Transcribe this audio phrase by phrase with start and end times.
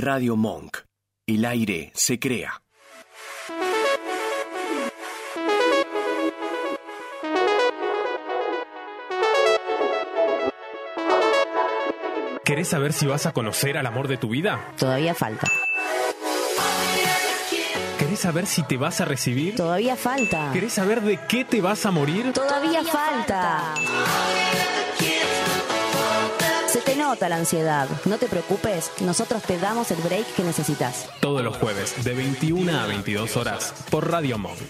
[0.00, 0.78] Radio Monk.
[1.26, 2.62] El aire se crea.
[12.42, 14.72] ¿Querés saber si vas a conocer al amor de tu vida?
[14.78, 15.46] Todavía falta.
[17.98, 19.54] ¿Querés saber si te vas a recibir?
[19.54, 20.50] Todavía falta.
[20.54, 22.32] ¿Querés saber de qué te vas a morir?
[22.32, 23.74] Todavía falta.
[27.10, 27.88] Nota la ansiedad.
[28.04, 31.08] No te preocupes, nosotros te damos el break que necesitas.
[31.20, 34.60] Todos los jueves, de 21 a 22 horas, por Radio Monk.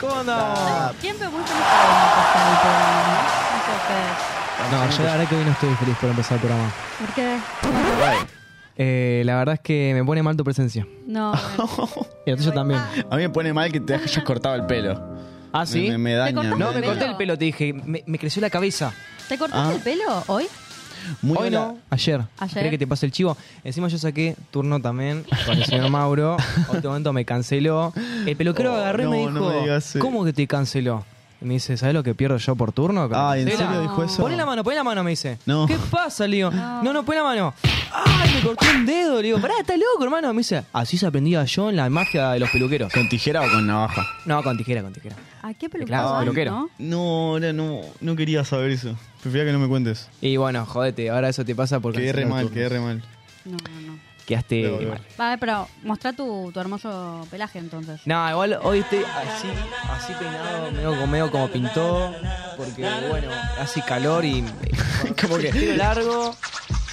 [0.00, 0.96] ¿Cómo andamos?
[1.00, 3.06] Siempre muy feliz para empezar el programa.
[4.72, 6.72] No yo la verdad que hoy no estoy feliz por empezar el programa.
[6.98, 7.38] ¿Por qué?
[8.78, 10.86] Eh, la verdad es que me pone mal tu presencia.
[11.06, 11.32] No.
[12.26, 12.80] Y la tuya también.
[13.08, 15.00] A mí me pone mal que te hayas cortado el pelo.
[15.52, 15.88] ¿Ah, sí?
[15.88, 16.34] Me, me daña.
[16.34, 16.86] cortaste No, me pelo?
[16.88, 17.72] corté el pelo, te dije.
[17.72, 18.92] Me, me creció la cabeza.
[19.28, 19.76] ¿te cortaste Ah.
[19.76, 20.46] el pelo hoy?
[21.22, 22.20] Muy Hoy no, ayer.
[22.38, 22.54] Ayer.
[22.54, 23.36] ¿Querés que te pase el chivo?
[23.62, 26.36] Encima yo saqué turno también con el señor Mauro.
[26.68, 27.92] Otro momento me canceló.
[28.26, 30.00] El peluquero Oh, agarró y me dijo, no me.
[30.00, 31.04] ¿cómo que te canceló?
[31.40, 33.08] Y me dice, ¿sabes lo que pierdo yo por turno?
[33.12, 34.22] Ay, ¿en serio dijo eso?
[34.22, 35.38] Poné la mano, poné la mano, me dice.
[35.44, 35.66] No.
[35.66, 36.26] ¿Qué pasa?
[36.26, 37.54] Le digo, no, no, poné la mano.
[37.92, 39.16] ¡Ay, me corté un dedo!
[39.16, 40.32] Le digo, pará, está loco, hermano.
[40.32, 42.92] Me dice, así se aprendía yo en la magia de los peluqueros.
[42.92, 44.04] ¿Con tijera o con navaja?
[44.24, 45.16] No, con tijera, con tijera.
[45.42, 45.86] ¿A qué peluquero?
[45.86, 46.50] Claro, peluquero.
[46.50, 46.70] ¿no?
[46.78, 46.98] No,
[47.32, 48.96] ahora no, no quería saber eso.
[49.22, 50.08] Prefería que no me cuentes.
[50.20, 52.00] Y bueno, jodete, ahora eso te pasa porque...
[52.00, 53.02] Quedé re mal, quedé re mal.
[53.44, 54.05] No, no, no.
[54.26, 54.80] Quedaste debo.
[54.80, 55.00] mal.
[55.16, 58.00] Vale, pero mostrá tu, tu hermoso pelaje entonces.
[58.06, 59.48] No, igual hoy estoy así,
[59.90, 62.12] así peinado, medio, medio como pintó,
[62.56, 63.28] porque bueno,
[63.60, 64.44] hace calor y
[65.20, 66.34] como que estilo largo.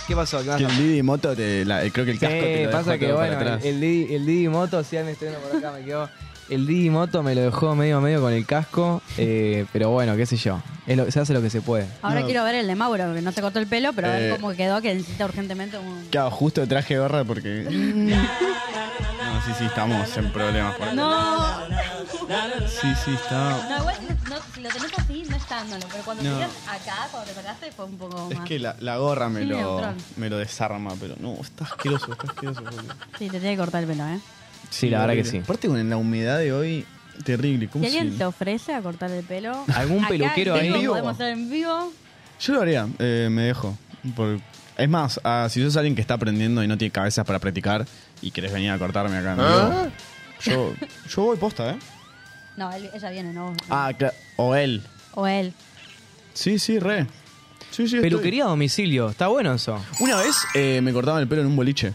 [0.08, 0.40] ¿Qué pasó?
[0.44, 2.92] ¿Qué Que el Didi Moto, te, la- creo que el Sí, casco te lo pasa
[2.92, 3.64] dejó que bueno, atrás.
[3.66, 6.10] el, Didi, el Didi Moto, si me estoy viendo por acá, me quedó.
[6.50, 10.26] El Didi Moto me lo dejó medio medio con el casco, eh, pero bueno, qué
[10.26, 10.62] sé yo.
[10.86, 11.88] Es lo- se hace lo que se puede.
[12.02, 12.26] Ahora No.
[12.26, 14.36] quiero ver el de Mauro, que no se cortó el pelo, pero a ver Eh.
[14.36, 16.08] cómo quedó, que necesita urgentemente un...
[16.12, 17.66] Claro, justo traje gorra porque...
[17.70, 20.94] no, sí, sí, estamos en problemas por acá.
[20.96, 21.64] No,
[22.68, 23.68] Sí, sí, está...
[23.70, 23.96] no, igual
[24.30, 26.30] no, si lo tenés así no es tan malo, pero cuando No.
[26.32, 28.48] tenías acá, cuando te sacaste, fue un poco Es más.
[28.48, 29.82] que la, la gorra me Sí, lo,
[30.18, 32.62] me lo desarma, pero no, está asqueroso, está asqueroso.
[32.62, 32.82] boludo.
[33.18, 34.20] Sí, te tiene que cortar el pelo, ¿eh?
[34.70, 35.38] Sí, la verdad que sí.
[35.40, 36.86] Aparte con la humedad de hoy,
[37.24, 37.68] terrible.
[37.68, 39.64] ¿Cómo Si alguien te ofrece a cortar el pelo...
[39.76, 40.80] ¿Algún acá peluquero en ahí?
[40.82, 41.92] vivo, Podemos hacer en vivo.
[42.40, 43.78] Yo lo haría, eh, me dejo.
[44.16, 44.40] Por-
[44.78, 47.86] Es más, ah, si sos alguien que está aprendiendo y no tiene cabezas para practicar
[48.22, 49.92] y querés venir a cortarme acá en vivo,
[50.42, 50.74] yo,
[51.10, 51.76] yo voy posta, ¿eh?
[52.58, 53.54] No, él- ella viene, ¿no?
[53.70, 54.14] Ah, claro.
[54.38, 54.82] O él.
[55.14, 55.54] O él.
[56.34, 57.06] Sí, sí, re.
[57.70, 58.02] Sí, sí, estoy.
[58.02, 59.80] Peluquería a domicilio, está bueno eso.
[60.00, 61.94] Una vez eh, me cortaban el pelo en un boliche.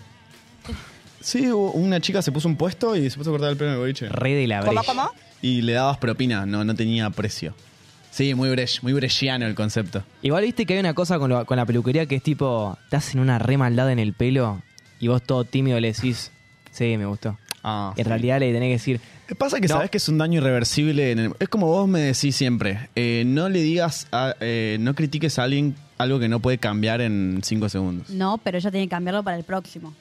[1.21, 3.71] Sí, hubo- una chica se puso un puesto y se puso a cortar el pelo
[3.71, 4.09] en el boliche.
[4.09, 5.11] Re de la brecha.
[5.43, 7.55] Y le dabas propina, no, no tenía precio.
[8.11, 10.03] Sí, muy breche, muy brechiano el concepto.
[10.23, 12.97] Igual viste que hay una cosa con, lo- con la peluquería que es tipo, te
[12.97, 14.63] hacen una re maldad en el pelo
[14.99, 16.33] y vos todo tímido le decís,
[16.73, 17.39] sí, me gustó.
[17.63, 19.01] Ah, En realidad le tenés que decir,
[19.37, 19.75] Pasa que No.
[19.75, 21.11] sabes que es un daño irreversible.
[21.13, 22.89] en el- es como vos me decís siempre.
[22.97, 27.03] eh, no le digas, a- eh, no critiques a alguien algo que no puede cambiar
[27.03, 28.09] en cinco segundos.
[28.09, 29.93] No, pero ella tiene que cambiarlo para el próximo.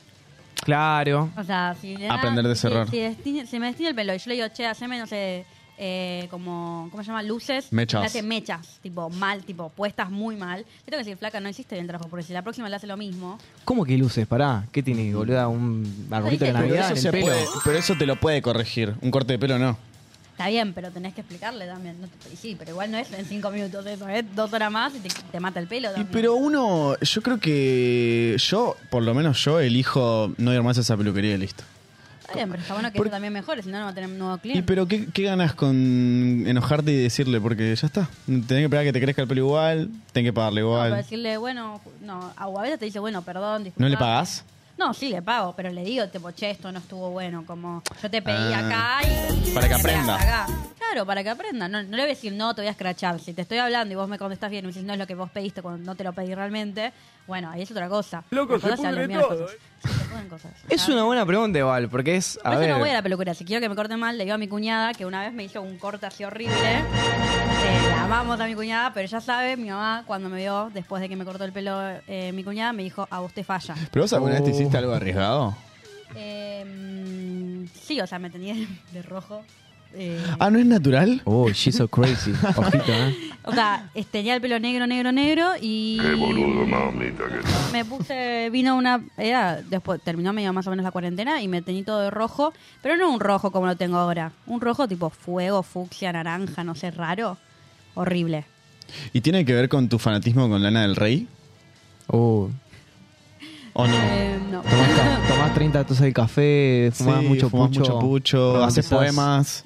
[0.63, 2.89] Claro, O sea, si le da- Aprender de ese si- error.
[2.89, 5.45] Si, destine- si me destine el pelo y yo le digo, che, haceme, no sé,
[5.77, 7.21] eh, como, ¿cómo se llama?
[7.23, 7.71] Luces.
[7.71, 8.01] Mechas.
[8.01, 10.59] Le hace mechas, tipo mal, tipo puestas muy mal.
[10.59, 12.75] Le tengo que decir, flaca, no hiciste bien el trabajo, porque si la próxima le
[12.75, 13.37] hace lo mismo.
[13.63, 14.25] ¿cómo que luces?
[14.27, 15.47] Pará, ¿qué tiene, boluda?
[15.47, 17.25] ¿Un arbolito de Pero Pero Navidad eso, en se el pelo?
[17.27, 18.95] puede, pero eso te lo puede corregir.
[19.01, 19.77] Un corte de pelo no.
[20.37, 21.99] Está bien, pero tenés que explicarle también.
[21.99, 24.23] No te- sí, pero igual no es en cinco minutos eso, ¿eh?
[24.35, 26.09] Dos horas más y te, te mata el pelo Y también.
[26.11, 30.81] pero uno, yo creo que yo, por lo menos yo, elijo no ir más a
[30.81, 31.63] esa peluquería y listo.
[32.21, 33.93] Está bien, pero está bueno que Por- eso también mejore, si no, no va a
[33.95, 34.63] tener un nuevo Y cliente.
[34.63, 37.41] pero ¿qué, qué ganas con enojarte y decirle?
[37.41, 38.07] Porque ya está.
[38.27, 40.89] Tenés que esperar a que te crezca el pelo igual, tenés que pagarle No, igual.
[40.91, 43.83] para decirle, bueno, no, a veces te dice, bueno, perdón, disculpa.
[43.83, 44.43] ¿No le pagás?
[44.77, 48.09] No, sí le pago, pero le digo, tipo, che, esto no estuvo bueno, como yo
[48.11, 48.59] te pedí Ah.
[48.99, 49.51] acá y...
[49.51, 50.15] Para que y me aprenda.
[50.15, 50.47] acá.
[50.77, 51.67] Claro, para que aprenda.
[51.67, 53.19] No, no le voy a decir, no, te voy a escrachar.
[53.19, 55.07] Si te estoy hablando y vos me contestás bien y me dices, no es lo
[55.07, 56.93] que vos pediste cuando no te lo pedí realmente,
[57.25, 58.23] bueno, ahí es otra cosa.
[58.29, 59.51] Loco, Las se cosas pudre todo, cosas.
[59.83, 60.51] Sí, se pudren cosas.
[60.69, 60.93] Es ¿sabes?
[60.95, 62.69] una buena pregunta igual, porque es, a Por eso ver...
[62.69, 63.33] no voy a la peluquería.
[63.33, 65.43] Si quiero que me corte mal, le digo a mi cuñada que una vez me
[65.43, 66.55] hizo un corte así horrible.
[66.55, 71.09] Eh, amamos a mi cuñada, pero ya sabe, mi mamá, cuando me vio, después de
[71.09, 71.77] que me cortó el pelo
[72.07, 73.75] eh, mi cuñada, me dijo, a usted falla.
[73.91, 74.53] ¿Pero vos alguna vez te Oh.
[74.53, 75.55] hiciste algo arriesgado?
[76.15, 78.55] Eh, mm, sí, o sea, me tenía
[78.93, 79.43] de rojo.
[79.93, 81.21] eh, Ah, ¿no es natural?
[81.25, 82.31] Oh, she's so crazy.
[82.55, 83.13] Ojito, ¿eh?
[83.43, 85.99] o sea, es- tenía el pelo negro, negro, negro y...
[86.01, 87.23] Qué boludo, mamita.
[87.73, 89.01] Me puse, vino una...
[89.17, 92.53] Era, después terminó medio más o menos la cuarentena y me teñí todo de rojo,
[92.81, 94.31] pero no un rojo como lo tengo ahora.
[94.45, 97.37] Un rojo tipo fuego, fucsia, naranja, no sé, raro.
[97.97, 98.45] Horrible.
[99.13, 101.27] ¿Y tiene que ver con tu fanatismo con Lana del Rey?
[102.07, 102.49] Oh,
[103.73, 103.93] ¿O no?
[103.93, 104.61] Eh, no.
[104.61, 107.79] tomás, ca- tomás 30 tazas de café, fumás Sí, mucho fumás pucho.
[107.81, 109.63] mucho pucho, haces poemas,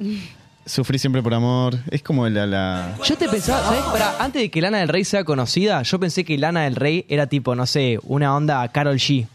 [0.65, 1.77] sufrí siempre por amor.
[1.91, 2.45] Es como la...
[2.45, 2.95] la...
[3.05, 3.83] Yo te pensaba, ¿sabes?
[3.83, 7.05] Pará, antes de que Lana del Rey sea conocida, yo pensé que Lana del Rey
[7.07, 9.27] era tipo, no sé, una onda Carol G.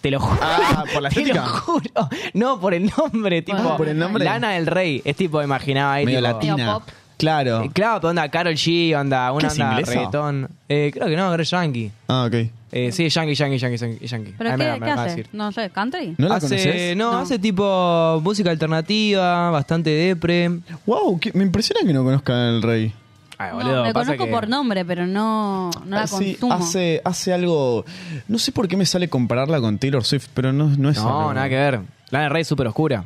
[0.00, 0.38] Te lo juro.
[0.42, 2.08] Ah, ¿por la Te lo juro.
[2.34, 3.58] No, por el nombre, tipo.
[3.58, 4.24] Ah, ¿por el nombre?
[4.24, 5.02] Lana del Rey.
[5.04, 6.04] Es tipo, imaginaba ahí.
[6.06, 6.56] Medio tipo, latina.
[6.56, 6.82] Medio pop.
[7.16, 7.62] Claro.
[7.64, 9.90] Eh, Claro, pero onda Carol G, onda, una ¿Qué es onda inglesa?
[9.92, 10.48] reggaetón.
[10.68, 11.90] Eh, creo que no, creo que es yankee.
[12.08, 12.34] Ah, ok.
[12.72, 14.06] Eh, sí, yankee, yankee, yankee, yankee.
[14.06, 14.34] yankee.
[14.36, 15.16] ¿Pero Ahí qué, me- qué me va a hace?
[15.16, 15.28] decir.
[15.32, 16.14] No sé, ¿country?
[16.18, 16.96] ¿No la hace, conoces?
[16.96, 17.18] no, No.
[17.18, 20.50] hace tipo música alternativa, bastante depre.
[20.84, 22.92] Wow, que- me impresiona que no conozcan al rey.
[23.38, 26.34] Ay, No, boludo, me pasa conozco que- por nombre, pero no, no la Ah, sí,
[26.34, 26.52] consumo.
[26.54, 27.84] hace, hace algo...
[28.28, 30.96] No sé por qué me sale compararla con Taylor Swift, pero no, no es...
[30.96, 31.80] No, algo- nada que ver.
[32.10, 33.04] Lana del Rey es súper oscura.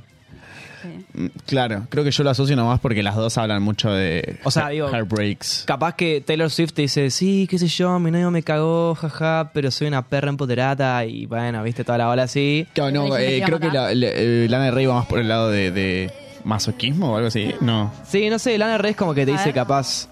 [1.12, 4.50] Mm, Claro, creo que yo lo asocio nomás porque las dos hablan mucho de O
[4.50, 5.64] sea, digo- heartbreaks.
[5.66, 9.50] Capaz que Taylor Swift te dice, sí, qué sé yo, mi novio me cagó, jaja,
[9.52, 12.66] pero soy una perra empoderada y bueno, viste toda la ola así.
[12.72, 15.50] Claro, no, eh, creo que la, la- eh, Lana Rey va más por el lado
[15.50, 16.12] de, de
[16.44, 17.54] masoquismo o algo así.
[17.60, 17.92] No.
[18.06, 20.08] Sí, no sé, Lana Rey es como que te dice capaz...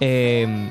[0.00, 0.70] Eh,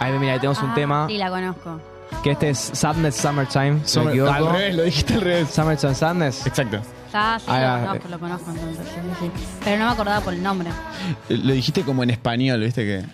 [0.00, 1.80] ahí mira, ahí tenemos un Ah, tema, Sí, la conozco.
[2.22, 5.48] que este es Sadness Summertime, Summer- al revés, lo dijiste al revés.
[5.50, 6.46] Summertime Sadness.
[6.46, 6.80] Exacto.
[7.18, 8.86] Ah, sí, Ah, lo ah, conozco, lo conozco entonces.
[8.94, 9.44] sí, sí, sí.
[9.64, 10.68] Pero no me acordaba por el nombre.
[11.28, 12.84] Eh, Lo dijiste como en español, ¿viste?
[12.84, 13.04] que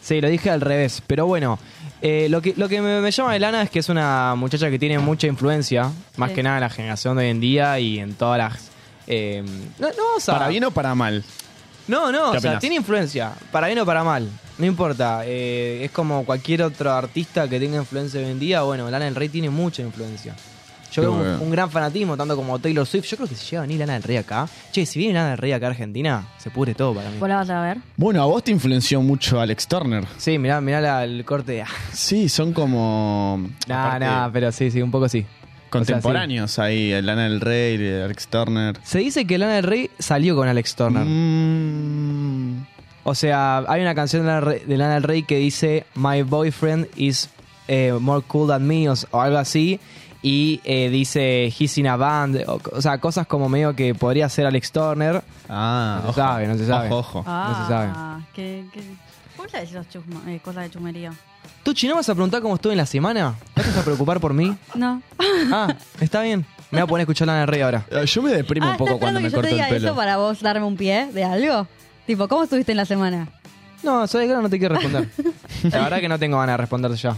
[0.00, 1.02] Sí, lo dije al revés.
[1.06, 1.58] Pero bueno,
[2.00, 4.68] eh, lo que, lo que me, me llama de Lana es que es una muchacha
[4.70, 6.34] que tiene mucha influencia, más Sí.
[6.36, 8.70] que nada en la generación de hoy en día y en todas las...
[9.06, 9.42] eh,
[9.78, 11.24] no, no vamos a- ¿Para bien o para mal?
[11.88, 12.60] No, no, ¿Qué o sea, opinás?
[12.60, 14.28] tiene influencia, para bien o para mal,
[14.58, 15.22] no importa.
[15.24, 19.14] eh, es como cualquier otro artista que tenga influencia hoy en día, bueno, Lana del
[19.16, 20.34] Rey tiene mucha influencia.
[20.92, 23.06] Yo creo un, un gran fanatismo, tanto como Taylor Swift.
[23.06, 25.30] Yo creo que si llega a venir Lana del Rey acá, che, si viene Lana
[25.30, 27.16] del Rey acá a Argentina, se pudre todo para mí.
[27.18, 27.78] ¿Vos la vas a ver?
[27.96, 30.04] Bueno, a vos te influenció mucho Alex Turner.
[30.18, 31.64] Sí, mirá, mirá la- el corte de...
[31.92, 33.48] Sí, son como...
[33.66, 35.24] Nah, aparte, nah, pero sí, sí, un poco sí.
[35.70, 38.76] Contemporáneos ahí, el Lana del Rey, Alex Turner.
[38.84, 41.04] Se dice que Lana del Rey salió con Alex Turner.
[41.06, 42.64] Mm,
[43.04, 46.22] O sea, hay una canción de Lana, Rey- de Lana del Rey que dice My
[46.22, 47.30] boyfriend is
[47.68, 49.80] eh, more cool than me o, o algo así.
[50.22, 52.44] Y eh, dice He's in a band.
[52.46, 55.22] O, o sea, cosas como medio que podría ser Alex Turner.
[55.48, 56.28] Ah, No se ojo.
[56.30, 56.88] sabe, no se sabe.
[56.90, 57.24] Ojo, ojo.
[57.26, 58.26] Ah, se sabe.
[58.34, 58.80] ¿qué, qué?
[59.36, 61.12] ¿Cómo sabes esas chusma- eh, cosas de chumería?
[61.64, 63.34] Tuchi, ¿no me vas a preguntar cómo estuve en la semana?
[63.56, 64.56] ¿No te vas a preocupar por mí?
[64.74, 65.02] No.
[65.52, 66.46] Ah, está bien.
[66.70, 67.84] Me voy a poner a escuchar Lana del Rey ahora.
[67.90, 69.56] Eh, Yo me deprimo ah, un poco ¿estás cuando me que yo corto te el
[69.58, 69.88] diga pelo.
[69.88, 71.66] eso para vos darme un pie de algo?
[72.06, 73.28] Tipo, ¿cómo estuviste en la semana?
[73.82, 75.08] No, sabes que ahora no te quiero responder.
[75.64, 77.16] La verdad que no tengo ganas de responderte ya.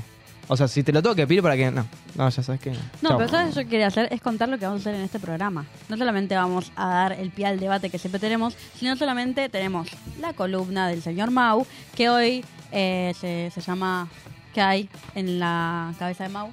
[0.49, 1.71] O sea, si te lo tengo que pedir para que.
[1.71, 1.87] No,
[2.17, 2.73] no, ya sabes que.
[3.01, 4.09] No, pero ¿sabes lo que yo quería hacer?
[4.13, 5.65] Es contar lo que vamos a hacer en este programa.
[5.89, 9.89] No solamente vamos a dar el pie al debate que siempre tenemos, sino solamente tenemos
[10.21, 14.09] la columna del señor Mau, que hoy eh, se, se llama
[14.55, 16.53] ¿Qué hay en la cabeza de Mau?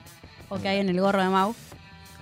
[0.50, 1.56] ¿O qué hay en el gorro de Mau?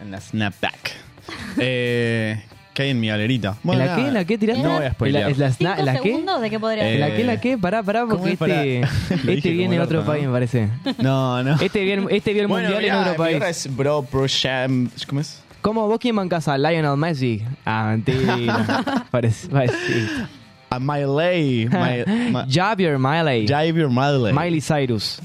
[0.02, 0.92] En la snapback.
[1.58, 2.44] eh,
[2.80, 3.58] ¿Qué hay en mi galerita?
[3.62, 4.08] ¿En la qué?
[4.08, 4.64] ¿En la qué tiraste?
[4.64, 5.30] No voy a spoilear.
[5.32, 6.02] ¿En la, en la ¿Cinco sna- en la qué?
[6.10, 7.20] segundos de qué podría Eh, la qué?
[7.22, 7.58] ¿En la qué?
[7.58, 8.80] Pará, pará, ¿Cómo porque es para- este,
[9.10, 10.30] Lo este dije viene como de el otro país, ¿no?
[10.30, 10.70] me parece.
[11.00, 11.56] No, no.
[11.62, 13.34] Este el, este el Bueno, mundial mirá, en otro mi país.
[13.36, 14.90] gorra es Bro Pro Sham.
[15.10, 15.44] ¿Cómo es?
[15.60, 17.44] ¿Cómo vos quién bancás a Lionel Messi?
[17.66, 19.08] Ah, mentira.
[19.12, 19.76] Parece, parece.
[20.70, 21.68] A Miley.
[21.68, 23.46] My, my, Javier Miley.
[23.46, 24.32] Javier Miley.
[24.32, 25.20] Miley Cyrus.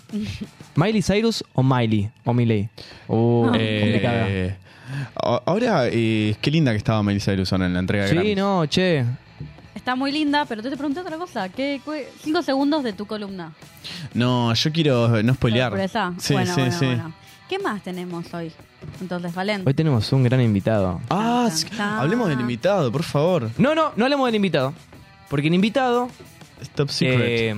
[0.75, 2.11] ¿Miley Cyrus o Miley?
[2.25, 2.69] O Miley.
[3.07, 4.27] Uh, complicada.
[4.29, 4.64] Eh, a-
[5.15, 8.37] ahora, eh, qué linda que estaba Miley Cyrus ahora en la entrega de Sí, Grammys.
[8.37, 9.05] no, che.
[9.75, 11.49] Está muy linda, pero te te pregunté otra cosa.
[11.49, 13.53] ¿Qué, qué- cinco segundos de tu columna.
[14.15, 15.71] No, yo quiero no spoilear.
[15.73, 16.15] ¿Sorpresa?
[16.19, 16.87] Sí, bueno, sí, bueno, sí.
[16.87, 17.13] bueno.
[17.49, 18.51] ¿Qué más tenemos hoy?
[19.01, 19.63] Entonces, Valen.
[19.67, 21.01] Hoy tenemos un gran invitado.
[21.11, 21.99] Ah, Tan, sí, tan, tan.
[21.99, 23.51] hablemos del invitado, por favor.
[23.59, 24.73] No, no, no hablemos del invitado.
[25.29, 26.09] Porque el invitado.
[26.75, 27.21] Top Secret.
[27.21, 27.55] eh,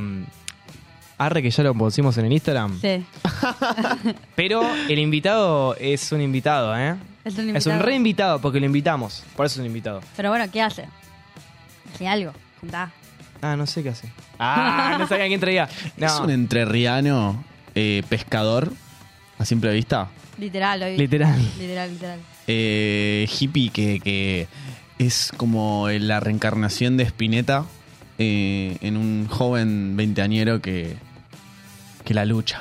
[1.19, 2.81] arre que ya lo pusimos en el Instagram.
[2.81, 3.05] Sí.
[4.35, 6.97] Pero el invitado es un invitado, ¿eh?
[7.27, 9.25] Es un Es reinvitado porque lo invitamos.
[9.35, 10.01] Por eso es un invitado.
[10.17, 10.87] Pero bueno, ¿qué hace?
[11.93, 12.33] Hace algo.
[12.61, 12.93] Contá.
[13.43, 14.11] Ah, no sé qué hace.
[14.39, 15.69] Ah, no sabía quién traía.
[15.97, 16.07] No.
[16.07, 17.43] Es un entrerriano
[17.75, 18.73] eh, pescador,
[19.39, 20.09] a simple vista.
[20.39, 20.97] Literal, hoy.
[20.97, 21.39] Literal.
[21.59, 22.21] Literal, literal.
[22.47, 24.47] Eh, hippie que, que
[24.99, 27.65] es como la reencarnación de Spinetta
[28.19, 30.97] eh, en un joven veinteañero que,
[32.05, 32.61] que la lucha.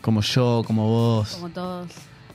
[0.00, 1.88] Como yo, como vos, Como todos.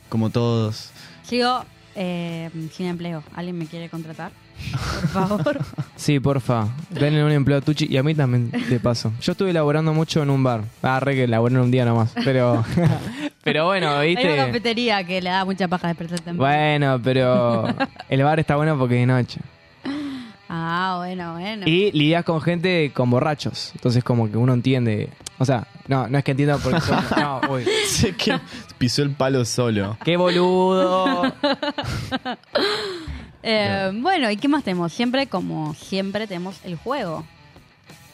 [0.10, 0.90] como todos.
[1.24, 1.64] Sigo
[1.96, 3.24] eh, sin empleo.
[3.36, 4.32] ¿Alguien me quiere contratar?
[4.72, 5.60] Por favor.
[5.96, 6.68] Sí, porfa.
[6.90, 9.14] Denle un empleo a Tucci y a mí también, de paso.
[9.22, 10.64] Yo estuve laborando mucho en un bar.
[10.82, 12.14] Ah, re que laboré en un día nomás.
[12.26, 12.66] Pero,
[13.44, 14.36] pero bueno, Hay una ¿viste?
[14.36, 16.40] cafetería que le da mucha paja despertar temprano.
[16.40, 17.68] Bueno, pero
[18.10, 19.40] el bar está bueno porque es de noche.
[20.50, 21.64] Ah, bueno, bueno.
[21.68, 23.72] Y lidias con gente con borrachos.
[23.76, 25.10] Entonces como que uno entiende...
[25.40, 26.82] O sea, no, no es que entienda porque...
[26.82, 27.66] son- No, uy.
[27.88, 28.38] Sé que
[28.84, 29.98] pisó el palo solo.
[30.04, 31.24] ¡Qué boludo!
[33.46, 34.94] Eh, bueno, ¿y qué más tenemos?
[34.94, 37.26] Siempre, como siempre, tenemos el juego.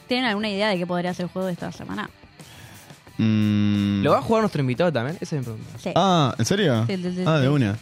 [0.08, 2.10] ¿Tienen alguna idea de qué podría ser el juego de esta semana?
[3.16, 4.02] Mm.
[4.02, 5.16] ¿Lo va a jugar nuestro invitado también?
[5.20, 5.78] Esa es mi pregunta.
[5.78, 5.90] Sí.
[5.94, 6.84] Ah, ¿en serio?
[6.88, 7.78] Sí, sí, sí, ah, de una.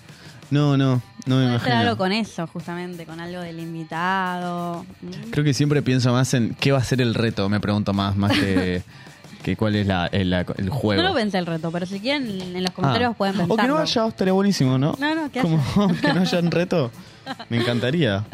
[0.51, 1.97] No, no, no me ser algo imagino.
[1.97, 4.85] con eso, justamente, con algo del invitado.
[5.31, 8.15] Creo que siempre pienso más en qué va a ser el reto, me pregunto más,
[8.15, 8.83] más que,
[9.57, 11.03] cuál es la, el, la- el juego.
[11.03, 13.17] No lo pensé el reto, pero si quieren en los comentarios Ah.
[13.17, 13.63] pueden O pensarlo.
[13.63, 14.95] que no haya, estaría buenísimo, ¿no?
[14.99, 15.59] No, no, que Como
[16.01, 16.91] que no haya un reto.
[17.51, 18.25] Me encantaría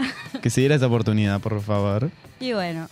[0.42, 2.10] que se diera esa oportunidad, por favor.
[2.40, 2.88] Y bueno,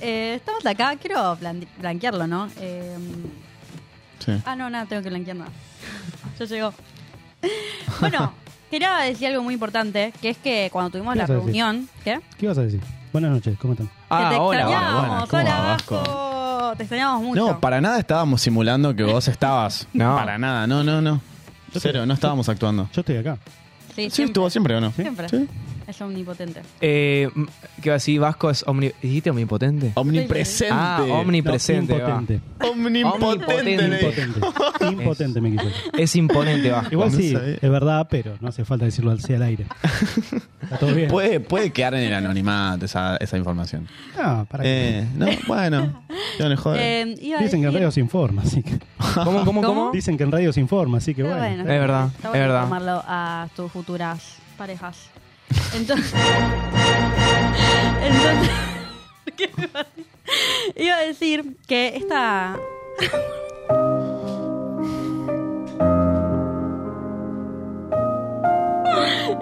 [0.00, 2.48] eh, estamos acá, quiero plan- blanquearlo, ¿no?
[2.60, 2.96] Eh,
[4.24, 4.32] Sí.
[4.44, 5.50] ah, no, nada, tengo que blanquear nada.
[6.38, 6.74] ya llegó.
[8.00, 8.32] bueno,
[8.70, 11.44] quería decir algo muy importante, que es que cuando tuvimos ¿Qué la vas a decir?
[11.46, 12.20] reunión, ¿qué?
[12.38, 12.80] ¿Qué ibas a decir?
[13.12, 13.90] Buenas noches, ¿cómo están?
[14.08, 15.26] Ah, te hola, hola.
[15.28, 16.74] ¿Cómo hola va, Vasco.
[16.76, 17.46] Te extrañamos mucho.
[17.46, 19.88] No, para nada estábamos simulando que vos estabas.
[19.92, 20.14] No.
[20.16, 21.20] Para nada, no, no, no.
[21.72, 22.88] Cero, no estábamos actuando.
[22.92, 23.38] Yo estoy acá.
[23.94, 24.24] Sí, Sí, siempre.
[24.30, 24.92] estuvo siempre, ¿o no?
[24.92, 25.28] Siempre.
[25.28, 25.48] Sí.
[25.90, 26.62] Es omnipotente.
[26.80, 27.28] Eh,
[27.82, 28.20] ¿Qué va a decir?
[28.20, 28.92] Vasco es omni...
[29.02, 29.90] ¿Dijiste omnipotente?
[29.96, 30.72] Omnipresente.
[30.72, 31.98] Ah, omnipresente.
[31.98, 32.40] No, impotente.
[32.60, 33.84] Omnipotente.
[33.96, 34.86] Impotente.
[34.88, 35.82] Impotente me quiso decir.
[35.98, 36.92] Es imponente, Vasco.
[36.92, 39.66] Igual sí, es verdad, pero no hace falta decirlo así al aire.
[40.62, 41.08] Está todo bien.
[41.08, 43.88] Puede, puede quedar en el anonimato esa, esa información.
[44.16, 45.00] No, para qué.
[45.00, 46.04] Eh, no, bueno.
[46.38, 46.80] Ya no joder.
[46.80, 48.78] Eh, Dicen que en radio se informa, así que.
[49.24, 49.90] ¿Cómo, cómo, cómo?
[49.90, 51.44] Dicen que en radio se informa, así que bueno.
[51.44, 52.62] Es verdad, es verdad.
[52.62, 55.10] informarlo a tus futuras parejas.
[55.74, 56.14] Entonces.
[58.02, 58.50] Entonces.
[59.36, 60.06] ¿qué iba a decir?
[60.76, 62.56] Iba a decir que esta.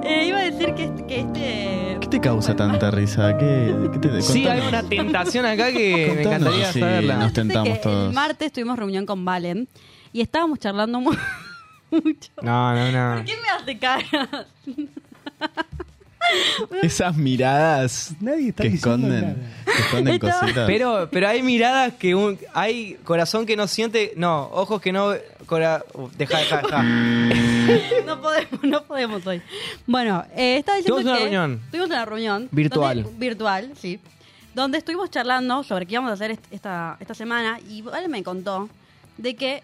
[0.04, 1.06] Eh, iba a decir que este.
[1.06, 3.36] Que este ¿Qué te causa tanta risa?
[3.36, 4.68] ¿Qué, qué te Sí, hay contanos.
[4.68, 7.16] una tentación acá que me Contanos, encantaría sí, saberla.
[7.16, 8.08] nos tentamos que todos.
[8.08, 9.68] El martes tuvimos reunión con Valen
[10.12, 11.12] y estábamos charlando mu-
[11.90, 12.30] mucho.
[12.42, 13.16] No, no, no.
[13.16, 14.46] ¿Por qué me hace caras?
[16.82, 19.36] Esas miradas Nadie está que esconden, nada.
[19.64, 20.66] que esconden Estaba- cositas.
[20.66, 25.12] Pero, pero hay miradas que un, hay corazón que no siente, no, ojos que no,
[25.46, 26.82] cora, uh, deja, deja, deja.
[28.06, 29.42] No podemos, no podemos hoy.
[29.86, 31.60] Bueno, eh, estaba diciendo Tuvimos una que reunión.
[31.70, 32.48] Tuvimos una reunión.
[32.50, 33.02] Virtual.
[33.02, 34.00] donde- virtual, sí.
[34.54, 38.22] Donde estuvimos charlando sobre qué íbamos a hacer est- esta, esta semana y Vale me
[38.22, 38.68] contó
[39.18, 39.62] de que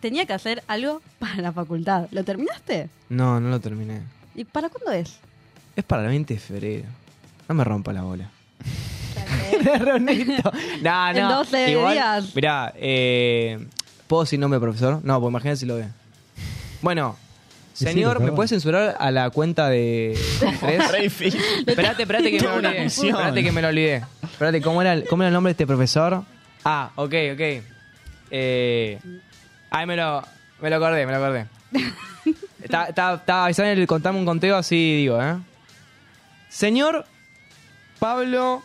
[0.00, 2.08] tenía que hacer algo para la facultad.
[2.10, 2.88] ¿Lo terminaste?
[3.08, 4.00] No, no lo terminé.
[4.34, 5.18] ¿Y para cuándo es?
[5.76, 6.84] Es para el 20 de febrero.
[7.48, 8.30] No me rompa la bola.
[9.80, 10.52] Ronito.
[10.82, 11.36] No, En no.
[11.38, 12.34] 12 Igual, días.
[12.34, 13.66] Mirá, eh,
[14.06, 15.00] ¿puedo decir nombre, profesor?
[15.02, 15.86] No, pues imagínate si lo ve.
[16.80, 17.16] Bueno,
[17.72, 20.18] señor, ¿me puedes censurar a la cuenta de
[20.60, 21.22] tres?
[21.66, 22.84] Espérate, espérate que me lo olvidé.
[22.84, 24.02] Espérate que me lo olvidé.
[24.22, 26.22] Espérate, ¿cómo era, el- ¿cómo era el nombre de este profesor?
[26.64, 27.40] Ah, ok, ok.
[28.30, 28.98] Eh,
[29.70, 30.22] ay, me lo,
[30.60, 31.46] me lo acordé, me lo acordé.
[32.62, 35.36] Estaba está, está avisando el contame un conteo así, digo, ¿eh?
[36.52, 37.04] Señor
[37.98, 38.62] Pablo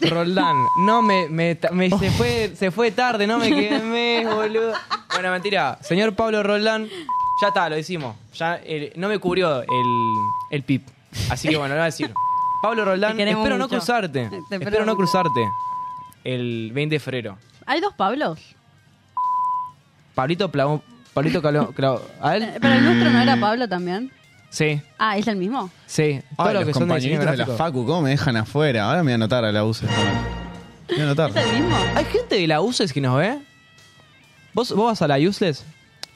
[0.00, 0.56] Roldán.
[0.78, 4.72] No, me, me, me- se, fue, se fue tarde, no me quemé, boludo.
[5.12, 5.78] Bueno, mentira.
[5.82, 6.86] Señor Pablo Roldán,
[7.40, 8.16] ya está, lo hicimos.
[8.34, 9.68] Ya, eh, no me cubrió el,
[10.50, 10.86] el pip.
[11.30, 12.12] Así que bueno, lo voy a decir.
[12.62, 14.30] Pablo Roldán, espero no cruzarte.
[14.48, 15.40] Te espero no cruzarte.
[16.24, 17.38] El 20 de febrero.
[17.66, 18.40] ¿Hay dos Pablos?
[20.14, 21.72] Pablito Plau- Pablito Caló.
[21.72, 22.42] Clau- ¿A él?
[22.44, 24.10] Eh, ¿Pero el nuestro no era Pablo también?
[24.54, 25.68] Sí, Ah, ¿es el mismo?
[25.86, 26.20] sí.
[26.36, 27.56] Todos Ay, los los que son de compañeritos de la gráfico.
[27.56, 28.84] Facu, ¿cómo me dejan afuera?
[28.84, 29.86] Ahora me voy a anotar a la UCE.
[29.86, 31.30] Me voy a anotar.
[31.30, 31.76] ¿Es el mismo?
[31.96, 33.38] ¿Hay gente de la Useless que nos ve?
[34.52, 35.64] ¿Vos, vos vas a la Useless?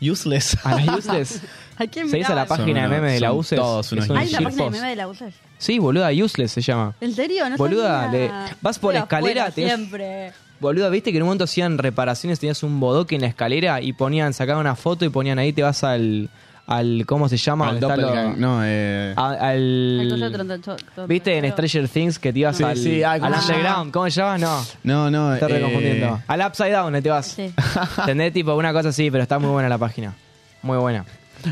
[0.00, 0.56] Useless.
[0.64, 1.42] ¿A la Useless?
[1.76, 3.60] ¿A quién ¿Seguís a la página de memes de la Useless?
[3.60, 5.34] todos unos ¿Hay una página de meme de la UCES?
[5.58, 6.94] Sí, boluda, Useless se llama.
[7.00, 7.48] ¿En serio?
[7.50, 8.30] No Boluda, le-
[8.60, 10.32] vas por la escalera, tenés- siempre.
[10.60, 13.92] Boluda, viste que en un momento hacían reparaciones, tenías un bodoque en la escalera y
[13.92, 16.30] ponían, sacaban una foto y ponían ahí, te vas al,
[16.68, 17.68] al ¿cómo se llama?
[17.70, 19.14] Al ¿Dónde está lo- doppelgang- No, eh...
[19.16, 23.40] a- al, ¿Viste en Stranger Things que te ibas Sí, al, sí, ay, al ¿cómo
[23.42, 23.92] se underground?
[23.92, 24.38] ¿Cómo se llama?
[24.38, 25.34] No, No, no.
[25.34, 26.20] estoy eh, confundiendo.
[26.26, 27.26] Al Upside Down, te vas.
[27.26, 27.50] Sí.
[27.98, 28.32] ¿Entendés?
[28.32, 30.14] Tipo una cosa así, pero está muy buena la página.
[30.62, 31.04] Muy buena.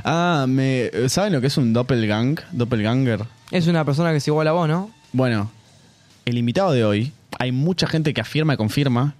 [0.04, 2.38] Ah, me, ¿saben lo que es un doppelgang?
[2.52, 3.20] Doppelganger.
[3.50, 4.90] Es una persona que es igual a vos, ¿no?
[5.12, 5.50] Bueno,
[6.25, 9.14] el invitado de hoy, hay mucha gente que afirma y confirma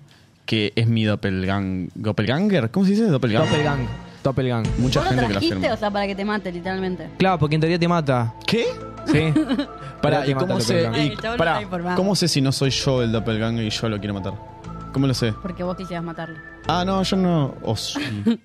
[0.45, 2.71] que es mi doppelgang, doppelganger.
[2.71, 3.05] ¿Cómo se dice?
[3.07, 3.49] Doppelganger.
[3.51, 4.06] Doppelgang.
[4.31, 4.65] Doppelgang.
[4.79, 5.75] Mucha ¿Vos lo gente que lo trajiste, afirma.
[5.75, 7.09] o sea, para que te mate, literalmente?
[7.19, 8.35] Claro, porque en teoría te mata.
[8.47, 8.67] ¿Qué?
[9.07, 9.33] Sí.
[10.03, 11.01] Pará, te ¿y cómo sé, doppelganger.
[11.01, 11.97] Ay, y- el chabón pará, está informado.
[11.97, 14.35] ¿cómo sé si no soy yo el doppelganger y yo lo quiero matar?
[14.93, 15.33] ¿Cómo lo sé?
[15.43, 16.37] Porque vos quisieras matarlo.
[16.67, 17.55] Ah, no, yo no.
[17.63, 18.01] O sí.
[18.25, 18.39] Me-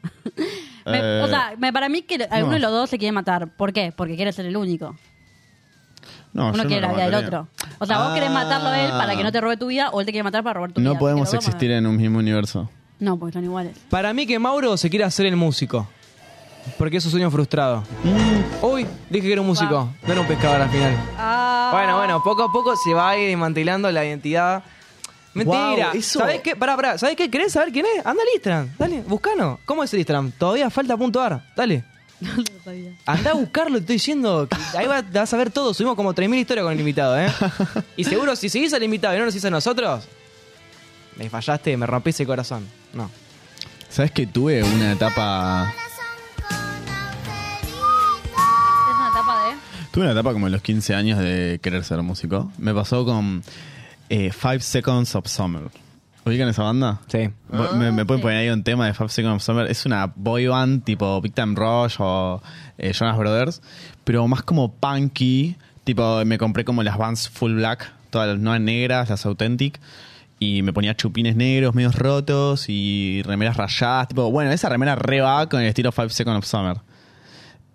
[0.85, 2.53] Eh, o sea, me- para mí que alguno no.
[2.53, 3.47] de los dos se quiere matar.
[3.55, 3.93] ¿Por qué?
[3.95, 4.95] Porque quiere ser el único.
[6.33, 7.39] no, yo Uno no quiere lo la vida del mataría.
[7.39, 7.47] otro.
[7.79, 9.99] O sea, vos querés matarlo a él para que no te robe tu vida o
[9.99, 10.91] él te quiere matar para robar tu vida.
[10.93, 12.69] No podemos Porque los dos existir en un mismo universo.
[13.01, 13.75] No, porque son iguales.
[13.89, 15.87] Para mí que Mauro se quiere hacer el músico.
[16.77, 17.83] Porque es su sueño frustrado.
[18.61, 19.89] Uy, dije que era un músico.
[20.05, 20.95] No era un pescador al final.
[21.17, 21.71] Ah.
[21.73, 24.63] Bueno, bueno, poco a poco se va a ir desmantelando la identidad.
[25.33, 25.91] Mentira.
[25.93, 26.55] Eso- ¿Sabés qué?
[26.55, 26.97] Pará, pará.
[26.99, 27.29] ¿Sabés qué?
[27.31, 28.05] ¿Querés saber quién es?
[28.05, 28.69] Anda al Instagram.
[28.77, 29.59] Dale, buscano.
[29.65, 30.31] ¿Cómo es el Instagram?
[30.37, 31.43] Todavía falta punto ar.
[31.55, 31.83] Dale.
[32.21, 32.91] No lo sabía.
[33.07, 34.47] Anda a buscarlo, te estoy diciendo.
[34.47, 35.73] que Ahí va- vas a ver todo.
[35.73, 37.31] Subimos como 3.000 historias con el invitado, ¿eh?
[37.97, 40.03] Y seguro, si seguís al invitado y no nos hiciste a nosotros,
[41.17, 42.67] me fallaste, me rompiste el corazón.
[42.93, 43.09] No.
[43.89, 45.69] ¿Sabes que tuve una etapa.
[45.69, 45.75] Es
[48.95, 49.55] una etapa de.
[49.91, 52.51] Tuve una etapa como en los 15 años de querer ser músico.
[52.57, 53.43] Me pasó con
[54.09, 55.63] eh, Five Seconds of Summer.
[56.25, 57.01] ¿Ubican esa banda?
[57.07, 57.29] Sí.
[57.49, 59.69] Me, me pueden poner ahí un tema de Five Seconds of Summer.
[59.69, 62.41] Es una boy band tipo Big Time Rush o
[62.77, 63.61] eh, Jonas Brothers,
[64.03, 65.55] pero más como punky.
[65.83, 69.79] Tipo, me compré como las bands full black, todas las nuevas negras, las authentic.
[70.43, 74.07] Y me ponía chupines negros, medios rotos y remeras rayadas.
[74.07, 76.77] Tipo, bueno, esa remera re va con el estilo Five Seconds of Summer.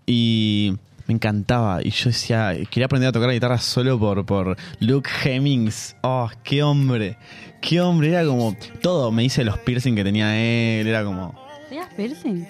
[0.04, 0.74] Y
[1.06, 1.80] me encantaba.
[1.80, 5.94] Y yo decía, quería aprender a tocar la guitarra solo por, por Luke Hemmings.
[6.02, 7.16] Oh, qué hombre.
[7.60, 8.08] Qué hombre.
[8.08, 9.12] Era como todo.
[9.12, 10.88] Me hice los piercing que tenía él.
[10.88, 11.40] Era como.
[11.68, 12.48] ¿Tenías piercing?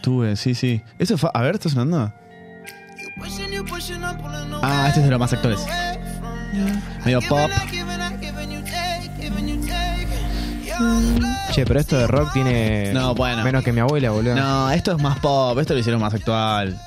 [0.00, 0.80] Tuve, sí, sí.
[0.98, 1.28] Eso fue.
[1.34, 2.10] A ver, ¿está sonando?
[4.62, 5.60] Ah, este es de los más actuales.
[7.04, 7.50] Medio pop.
[11.52, 13.44] Che, pero esto de rock tiene No, bueno.
[13.44, 14.34] menos que mi abuela, boludo.
[14.34, 15.58] No, esto es más pop.
[15.58, 16.80] Esto lo hicieron más actual.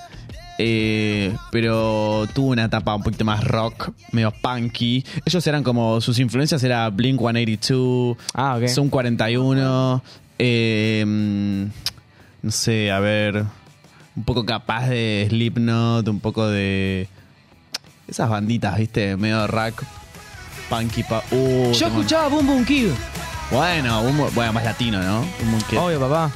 [0.57, 5.03] Eh, pero tuvo una etapa un poquito más rock, medio punky.
[5.25, 8.67] Ellos eran como, sus influencias era Blink 182, Ah, ok.
[8.69, 10.01] Zoom 41,
[10.39, 11.63] eh, mm,
[12.43, 13.43] no sé, a ver,
[14.15, 17.09] un poco capaz de Slipknot, un poco de
[18.07, 19.83] esas banditas, viste, medio rock,
[20.69, 21.03] punky.
[21.03, 22.89] pa- uh, Yo tengo- escuchaba Boom Boom Kid.
[23.51, 25.21] Bueno, un- bueno, más latino, ¿no?
[25.43, 25.77] Un monkey.
[25.77, 26.31] Obvio, papá.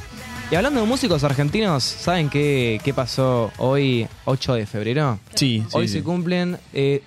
[0.50, 5.18] Y hablando de músicos argentinos, ¿saben qué, qué pasó hoy, 8 de febrero?
[5.34, 5.94] Sí, sí, hoy sí.
[5.98, 7.02] se cumplen, eh,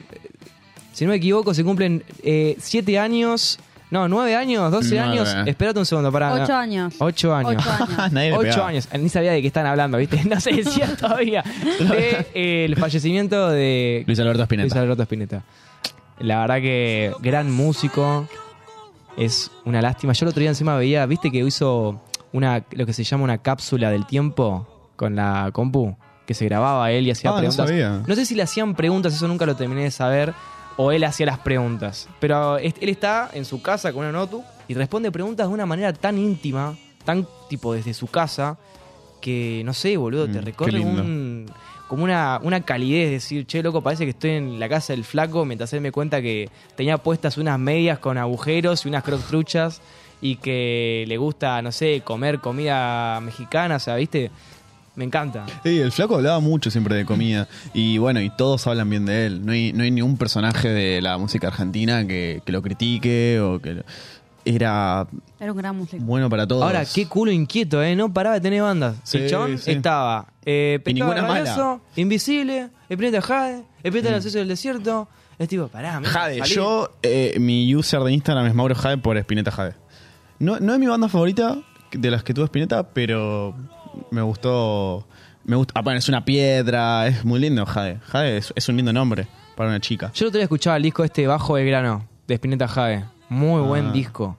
[0.94, 2.04] si no me equivoco, se cumplen
[2.60, 3.60] 7 años,
[3.92, 5.12] no, 9 años, 12 Nueve.
[5.20, 5.36] años.
[5.48, 6.34] Espérate un segundo, para.
[6.34, 6.94] Ocho años.
[7.00, 7.64] 8 años.
[7.66, 8.12] Ocho años.
[8.14, 8.68] Nadie le 8 pegaba.
[8.70, 8.90] años.
[8.98, 10.24] Ni sabía de qué están hablando, ¿viste?
[10.26, 11.44] No se decía todavía.
[11.80, 14.66] De, eh, el fallecimiento de Luis Alberto Spinetta.
[14.76, 15.44] Luis Alberto Spinetta.
[16.20, 18.28] La verdad que gran músico.
[19.16, 20.14] Es una lástima.
[20.14, 23.38] Yo el otro día encima veía, viste que hizo una lo que se llama una
[23.38, 25.96] cápsula del tiempo con la compu,
[26.26, 27.68] que se grababa él y hacía Ah, no preguntas.
[27.70, 28.02] sabía.
[28.08, 30.34] No sé si le hacían preguntas, eso nunca lo terminé de saber,
[30.78, 32.08] o él hacía las preguntas.
[32.20, 35.94] Pero él está en su casa con una notebook y responde preguntas de una manera
[35.94, 38.58] tan íntima, tan tipo desde su casa,
[39.22, 41.46] que no sé, boludo, te Mm, recorre un
[41.94, 45.46] como una, una calidez, decir, che, loco, parece que estoy en la casa del flaco,
[45.46, 49.80] mientras él me cuenta que tenía puestas unas medias con agujeros y unas crocs truchas
[50.20, 54.32] y que le gusta, no sé, comer comida mexicana, o sea, ¿viste?
[54.96, 55.46] Me encanta.
[55.62, 57.48] Sí, el flaco hablaba mucho siempre de comida.
[57.76, 59.46] Y bueno, y todos hablan bien de él.
[59.46, 63.60] No hay, no hay ningún personaje de la música argentina que, que lo critique o
[63.60, 63.84] que...
[64.46, 65.08] Era
[65.40, 66.04] Era un gran músico.
[66.04, 66.64] bueno para todos.
[66.64, 67.96] Ahora, qué culo inquieto, ¿eh?
[67.96, 68.98] No paraba de tener bandas.
[69.04, 69.72] Sí, el chabón sí.
[69.72, 71.46] estaba eh, Y ninguna mala.
[71.46, 75.08] Rabioso, Invisible, El Planeta Jade, El Planeta del Acceso del Desierto.
[75.40, 76.52] Es tipo, pará, me Jade, salí.
[76.54, 79.74] yo, eh, mi user de Instagram es Mauro Jade por Spinetta Jade.
[80.40, 81.58] No, no es mi banda favorita
[81.92, 83.56] de las que tuvo Spinetta, pero
[84.12, 85.08] me gustó.
[85.46, 85.74] Me gusta.
[85.78, 88.00] Ah, bueno, es una piedra, es muy lindo Jade.
[88.06, 90.12] Jade es, es un lindo nombre para una chica.
[90.14, 93.06] Yo el otro día escuchaba el disco este Bajo el Grano, de Spinetta Jade.
[93.34, 93.92] Muy buen Ah.
[93.92, 94.38] disco.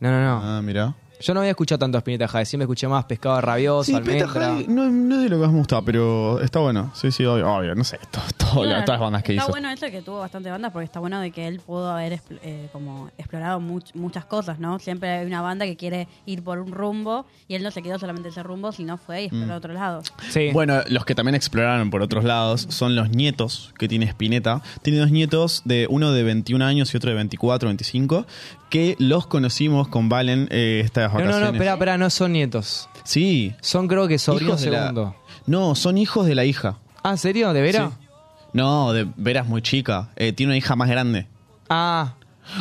[0.00, 0.40] No, no, no.
[0.44, 0.94] Ah, mira.
[1.20, 4.24] Yo no había escuchado tanto a Spinetta Jade, siempre escuché más Pescado Rabioso, Sí, Spinetta
[4.24, 4.46] Almendra.
[4.54, 6.90] Jade no, no es de lo que más me gusta, pero está bueno.
[6.94, 9.50] Sí, sí, obvio, obvio, no sé, to- to- Bueno, todas las bandas que está hizo.
[9.52, 12.68] bueno eso que tuvo bastante bandas porque está bueno de que él pudo haber eh,
[12.72, 14.78] como explorado much- muchas cosas, ¿no?
[14.78, 17.98] Siempre hay una banda que quiere ir por un rumbo y él no se quedó
[17.98, 19.56] solamente en ese rumbo, sino fue y exploró Mm.
[19.56, 20.02] otro lado.
[20.30, 20.50] Sí.
[20.52, 24.62] Bueno, los que también exploraron por otros lados son los nietos que tiene Spinetta.
[24.82, 28.26] Tiene dos nietos, de uno de 21 años y otro de 24, 25,
[28.74, 31.36] que los conocimos con Valen eh, estas no, vacaciones.
[31.36, 32.88] no, no, espera, espera, no son nietos.
[33.04, 33.54] Sí.
[33.60, 35.16] Son creo que sobrinos hijos de la- segundo.
[35.46, 36.78] No, son hijos de la hija.
[37.02, 37.52] Ah, ¿en serio?
[37.52, 37.90] ¿De Vera?
[38.00, 38.06] Sí.
[38.52, 40.08] No, de Vera es muy chica.
[40.16, 41.28] Eh, tiene una hija más grande.
[41.70, 42.14] Ah,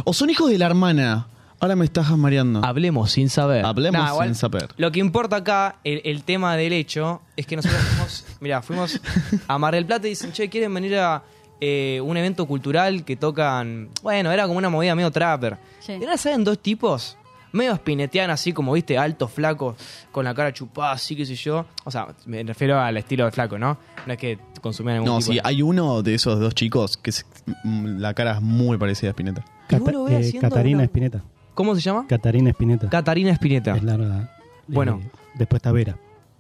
[0.03, 1.27] O son hijos de la hermana.
[1.59, 2.63] Ahora me estás mareando.
[2.63, 3.65] hablemos sin saber.
[3.65, 4.67] Hablemos Nah, igual, sin saber.
[4.77, 8.99] Lo que importa acá, el, el tema del hecho, es que nosotros fuimos, mira, fuimos
[9.47, 11.23] a Mar del Plata y dicen, che, ¿quieren venir a
[11.65, 13.87] eh, un evento cultural que tocan.
[14.01, 15.57] Bueno, era como una movida medio trapper.
[15.79, 15.93] Sí.
[15.93, 17.15] Y ahora salen dos tipos,
[17.53, 19.77] medio spinetean así, como viste, altos, flacos,
[20.11, 21.65] con la cara chupada, así, qué sé yo.
[21.85, 23.77] O sea, me refiero al estilo de flaco, ¿no?
[24.05, 26.97] No es que consumían algún No, tipo sí, de- hay uno de esos dos chicos
[26.97, 27.25] que es-
[27.63, 29.45] mm, la cara es muy parecida a Spinetta.
[29.69, 31.23] Lo ves eh, haciendo Catarina una- Espineta.
[31.53, 32.05] ¿Cómo se llama?
[32.07, 32.89] Catarina Espineta.
[32.89, 33.75] Catarina Espineta.
[33.77, 34.35] es larga.
[34.67, 34.99] Bueno.
[35.03, 35.95] Eh, después está Vera.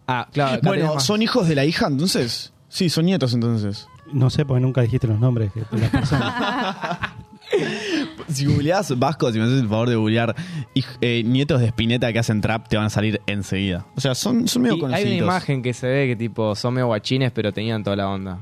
[0.07, 0.55] Ah, claro.
[0.55, 2.51] Catarina Bueno, más- ¿son hijos de la hija entonces?
[2.67, 3.87] Sí, son nietos entonces.
[4.13, 6.97] No sé porque nunca dijiste los nombres de las personas.
[8.29, 10.33] Si googleás Vasco, si me haces el favor de googlear
[11.01, 13.85] eh, nietos de Spinetta que hacen trap, te van a salir enseguida.
[13.95, 16.73] O sea, son, son medio Y hay una imagen que se ve que tipo son
[16.73, 18.39] medio guachines, pero tenían toda la onda.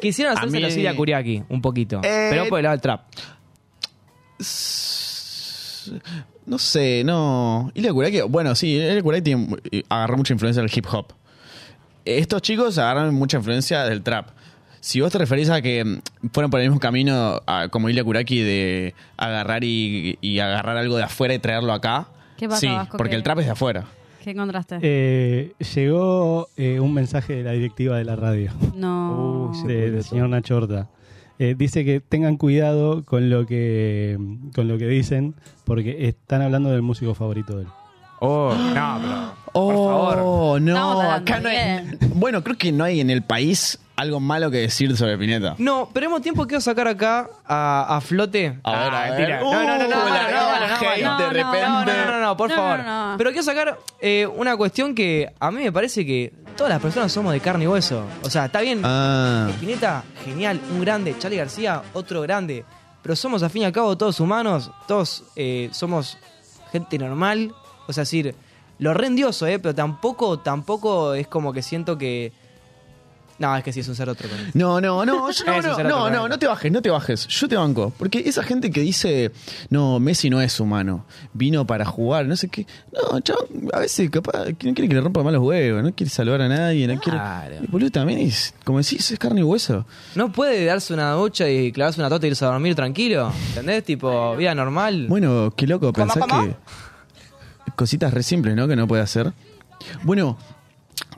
[0.00, 1.98] Quisieron a hacerse mí- la Siria Kuriaki, un poquito.
[2.02, 3.02] Eh, pero por el lado del trap.
[6.46, 7.70] No sé, no.
[7.74, 8.80] Ilya Kuraki, bueno, sí,
[9.22, 11.12] tiene- eh, agarró mucha influencia del hip hop.
[12.04, 14.30] Estos chicos agarran mucha influencia del trap.
[14.86, 15.98] Si vos te referís a que
[16.32, 20.96] fueron por el mismo camino a- como Ilya Kuraki de agarrar y, y agarrar algo
[20.96, 23.50] de afuera y traerlo acá, ¿Qué pasa, sí, Vasco, porque que- el trap es de
[23.50, 23.84] afuera.
[24.22, 24.78] ¿Qué encontraste?
[24.82, 29.50] Eh, llegó eh, un mensaje de la directiva de la radio, no.
[29.66, 30.88] De- del señor Nacho Horta.
[31.40, 34.16] Eh, dice que tengan cuidado con lo que
[34.54, 37.68] con lo que dicen porque están hablando del músico favorito de él.
[38.20, 39.32] Oh, no.
[39.52, 40.60] Oh, por favor.
[40.62, 41.88] no, acá no hay.
[42.14, 45.54] Bueno, creo que no hay en el país algo malo que decir sobre Pineta.
[45.58, 48.58] No, pero hemos tiempo quiero sacar acá a, a flote.
[48.62, 49.40] A ver, a ver.
[49.40, 51.66] No, no, no, no, la no, no, no, no, hate no, de no, repente.
[51.66, 52.78] No, no, no, no, por No, favor.
[52.84, 53.18] no, no.
[53.18, 57.10] Pero quiero sacar eh, una cuestión que a mí me parece que todas las personas
[57.10, 58.04] somos de carne y hueso.
[58.22, 58.80] O sea, está bien.
[58.84, 59.48] Ah.
[59.54, 61.16] Spinetta, genial, un grande.
[61.18, 62.64] Charlie García, otro grande.
[63.02, 64.70] Pero somos, al fin y al cabo, todos humanos.
[64.86, 66.18] Todos eh, somos
[66.72, 67.54] gente normal.
[67.86, 68.34] O sea, decir,
[68.78, 69.58] lo rendioso, ¿eh?
[69.58, 72.32] Pero tampoco, tampoco es como que siento que.
[73.38, 74.38] No, es que sí es un ser otro con.
[74.54, 77.26] No, no, no, yo- no, no, no, no, no te bajes, no te bajes.
[77.28, 77.92] Yo te banco.
[77.98, 79.30] Porque esa gente que dice,
[79.68, 82.66] no, Messi no es humano, vino para jugar, no sé qué.
[82.92, 86.40] No, chabón, a veces capaz no quiere que le rompa malos huevos, no quiere salvar
[86.40, 87.48] a nadie, no Claro.
[87.50, 87.64] quiere.
[87.64, 89.86] Y boludo, también es, como decís, es carne y hueso.
[90.14, 93.32] ¿No puede darse una ducha y clavarse una tota y irse a dormir tranquilo?
[93.48, 93.84] ¿Entendés?
[93.84, 95.06] Tipo, vida normal.
[95.08, 96.46] Bueno, qué loco, ¿Cómo, pensar cómo?
[96.46, 96.56] que.
[97.76, 98.66] Cositas re simples, ¿no?
[98.68, 99.32] Que no puede hacer.
[100.02, 100.38] Bueno,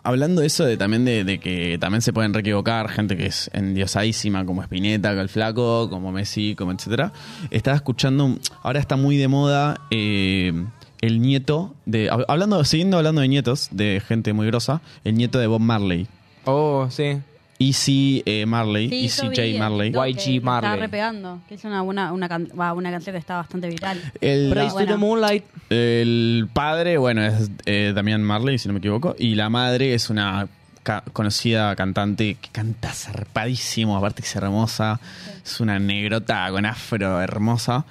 [0.03, 4.45] hablando de eso, de también de, que también se pueden reequivocar, gente que es endiosadísima,
[4.45, 7.13] como Spinetta, como el Flaco, como Messi, como etcétera.
[7.51, 10.53] Estaba escuchando, ahora está muy de moda eh,
[11.01, 12.11] el nieto de.
[12.11, 16.07] hab- Hablando, siguiendo hablando de nietos, de gente muy grosa, el nieto de Bob Marley.
[16.45, 17.19] Oh, sí.
[17.61, 19.91] Easy eh, Marley, Sí, Easy J Marley.
[19.91, 20.79] YG Marley.
[20.79, 21.41] repegando.
[21.49, 24.01] Que es una, una, una, can- una canción que está bastante viral.
[24.21, 24.87] El, Praise bueno.
[24.87, 25.45] to the Moonlight.
[25.71, 29.17] El padre, bueno, es eh, Damián Marley, si no me equivoco.
[29.19, 30.47] Y la madre es una
[30.85, 35.01] ca- conocida cantante que canta zarpadísimo, aparte que es hermosa.
[35.45, 37.85] Es una negrota con afro hermosa.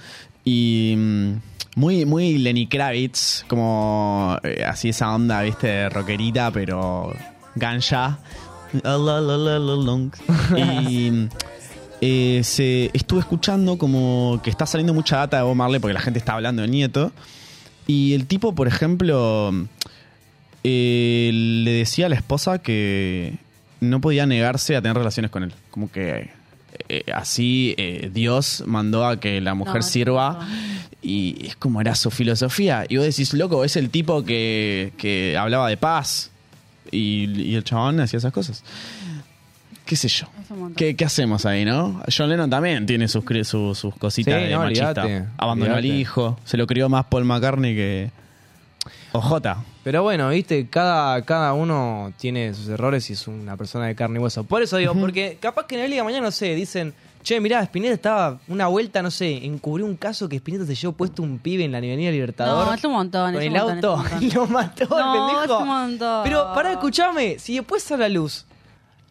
[0.46, 1.32] Y mm,
[1.76, 7.14] muy, muy Lenny Kravitz, como eh, así esa onda, viste, rockerita, pero
[7.56, 8.20] ganja.
[10.58, 11.28] Y
[12.02, 16.00] eh, se estuve escuchando como que está saliendo mucha data de Bob Marley porque la
[16.02, 17.12] gente está hablando del nieto.
[17.88, 19.52] Y el tipo, por ejemplo,
[20.64, 23.36] eh, le decía a la esposa que
[23.80, 25.54] no podía negarse a tener relaciones con él.
[25.72, 26.30] Como que
[26.90, 30.40] eh, así eh, Dios mandó a que la mujer No, sirva.
[30.42, 30.88] no.
[31.02, 32.86] Y es como era su filosofía.
[32.90, 36.32] Y vos decís, loco, es el tipo que, que hablaba de paz.
[36.92, 38.64] Y, y el chabón hacía esas cosas.
[39.88, 40.28] ¿Qué sé yo?
[40.76, 42.02] ¿Qué, qué hacemos ahí, no?
[42.16, 45.06] John Lennon también tiene sus, sus cositas Sí, de no, machista.
[45.38, 46.38] Abandonó al hijo.
[46.44, 48.12] Se lo crió más Paul McCartney que.
[49.14, 49.64] Ojota.
[49.86, 54.20] Pero bueno, viste, cada, cada uno tiene sus errores y es una persona de carne
[54.20, 54.44] y hueso.
[54.44, 56.94] Por eso digo, porque capaz que en el día de mañana, no sé, dicen,
[57.28, 60.94] che, mirá, Spinetta estaba una vuelta, no sé, encubrió un caso que Spinetta se llevó
[60.94, 62.66] puesto un pibe en la Avenida Libertador.
[62.68, 63.34] No, es un montón.
[63.34, 64.42] Con es el un montón, auto es un y montón.
[64.44, 65.44] lo mató el No, pendejo.
[65.44, 66.24] es un montón.
[66.24, 68.46] Pero pará, escuchame, si después sale a la luz,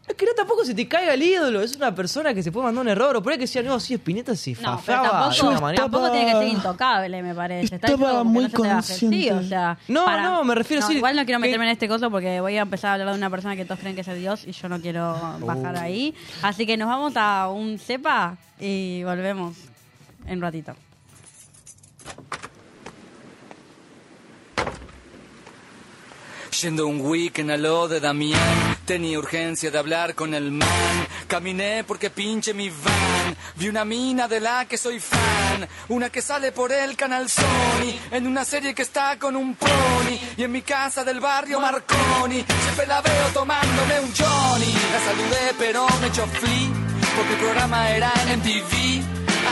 [0.09, 2.67] es que no tampoco se te caiga el ídolo, es una persona que se puede
[2.67, 5.03] mandar un error, o por ahí que decía, no, sí, Spinetta se No, pero fafaba
[5.03, 5.83] de tampoco, una manera.
[5.83, 7.75] tampoco tiene que ser intocable, me parece.
[7.75, 8.73] Está Estaba que muy no se te baje.
[8.75, 9.17] consciente.
[9.19, 11.73] Sí, o sea, No, no, me refiero a decir Igual no quiero que- meterme en
[11.73, 14.03] este coso porque voy a empezar a hablar de una persona que todos creen que
[14.03, 15.81] es el Dios y yo no quiero bajar Oh.
[15.81, 16.15] ahí.
[16.43, 19.57] Así que nos vamos a un cepa y volvemos
[20.27, 20.75] en un ratito.
[26.63, 31.07] Yendo un weekend a lo de Damián, tenía urgencia de hablar con el man.
[31.27, 33.37] Caminé porque pinche mi van.
[33.57, 35.69] Vi una mina de la que soy fan.
[35.89, 37.93] Una que sale por el canal Sony.
[38.13, 40.17] En una serie que está con un pony.
[40.37, 42.45] Y en mi casa del barrio Marconi.
[42.63, 44.73] Siempre la veo tomándome un Johnny.
[44.93, 46.71] La saludé pero me echó flea.
[47.17, 49.03] porque el programa era en MTV.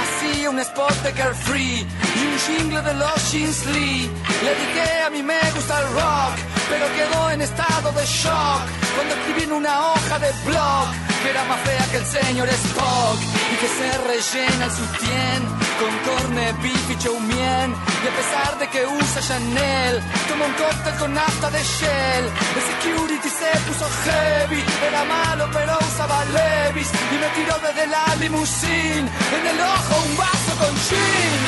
[0.01, 4.11] Hacía un spot de Carefree y un jingle de los Jeans Lee.
[4.45, 6.37] Le dije a mí me gusta el rock,
[6.69, 8.63] pero quedó en estado de shock
[8.95, 10.87] cuando escribí en una hoja de blog
[11.23, 13.19] que era más fea que el señor Spock
[13.53, 15.41] y que se rellena el sutién
[15.81, 17.71] con corne, beef y chow mein.
[18.05, 22.25] Y a pesar de que usa Chanel, toma un cóctel con nafta de Shell.
[22.59, 28.05] El security se puso heavy, era malo pero usaba Levis y me tiró desde la
[28.21, 31.41] limusine en el ojo un vaso con gin.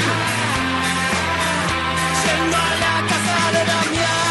[2.24, 4.25] Yendo a la casa de Damián,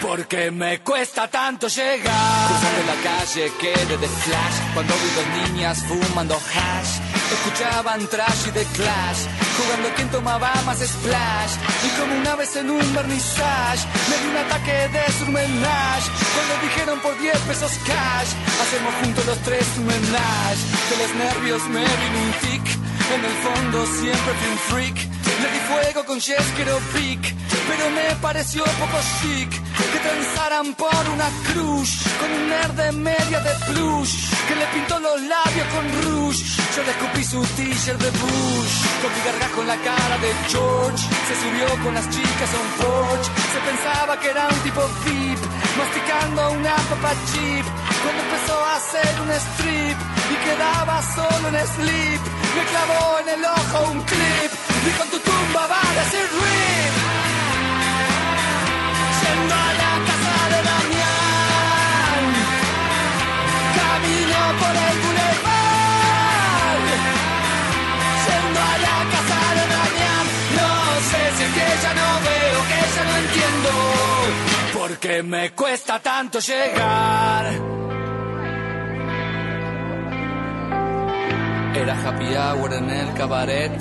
[0.00, 2.48] Porque me cuesta tanto llegar.
[2.48, 7.21] Cruzando la calle quedé de flash cuando vi dos niñas fumando hash.
[7.32, 9.20] Escuchaban trash y de clash,
[9.56, 11.54] jugando quien tomaba más splash.
[11.86, 16.06] Y como una vez en un vernissage, me di un ataque de surmenage.
[16.34, 18.30] Cuando dijeron por 10 pesos cash,
[18.62, 20.62] hacemos juntos los tres un menage.
[20.90, 22.64] De los nervios me vino un tic,
[23.14, 25.12] en el fondo siempre fui un freak.
[25.42, 27.34] Le di fuego con Jeskero Pic,
[27.66, 29.50] pero me pareció poco chic
[29.90, 31.88] que transaran por una cruz
[32.20, 34.14] con un nerd de media de plush
[34.46, 36.42] que le pintó los labios con rouge.
[36.76, 41.02] Yo le escupí su t-shirt de Bush, con mi gargajo en la cara de George.
[41.28, 45.40] Se subió con las chicas a un porch, se pensaba que era un tipo VIP,
[45.80, 47.66] masticando una papa chip.
[48.02, 49.98] Cuando empezó a hacer un strip
[50.32, 52.22] y quedaba solo en sleep,
[52.56, 54.50] me clavó en el ojo un clip.
[54.88, 57.41] Y con tu tumba va a decir RIP
[75.02, 77.46] Porque me cuesta tanto llegar.
[81.74, 83.80] Era happy hour en el cabaret,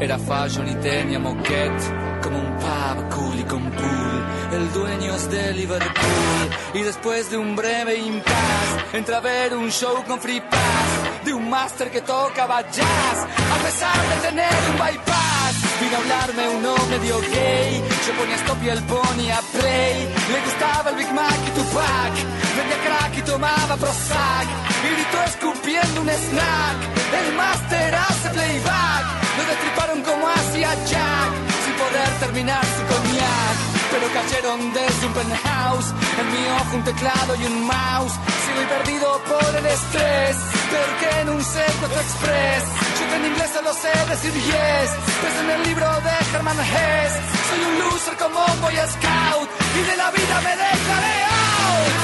[0.00, 4.24] era fashion y tenía moquette, como un pub cool y con pool.
[4.52, 9.70] El dueño es de Liverpool y después de un breve impasse entra a ver un
[9.70, 14.78] show con free pass de un máster que tocaba jazz a pesar de tener un
[14.78, 15.54] bypass.
[15.80, 20.08] Vino a hablarme uno medio gay, yo ponía stop y él ponía play.
[20.32, 22.14] Le gustaba el Big Mac y Tupac,
[22.56, 24.46] vendía crack y tomaba Prozac
[24.84, 26.76] y gritó escupiendo un snack.
[27.20, 29.04] El máster hace playback,
[29.48, 31.30] destriparon como hacía Jack,
[31.64, 33.56] sin poder terminar su cognac.
[33.90, 35.88] Pero cayeron desde un penthouse,
[36.20, 38.14] en mi ojo un teclado y un mouse.
[38.44, 40.36] Sigo y perdido por el estrés,
[40.70, 42.62] peor que en un secuestro express.
[42.98, 47.12] Yo en inglés solo sé decir yes, pues en el libro de Herman Hess.
[47.48, 51.96] Soy un loser como un boy scout, y de la vida me dejaré out.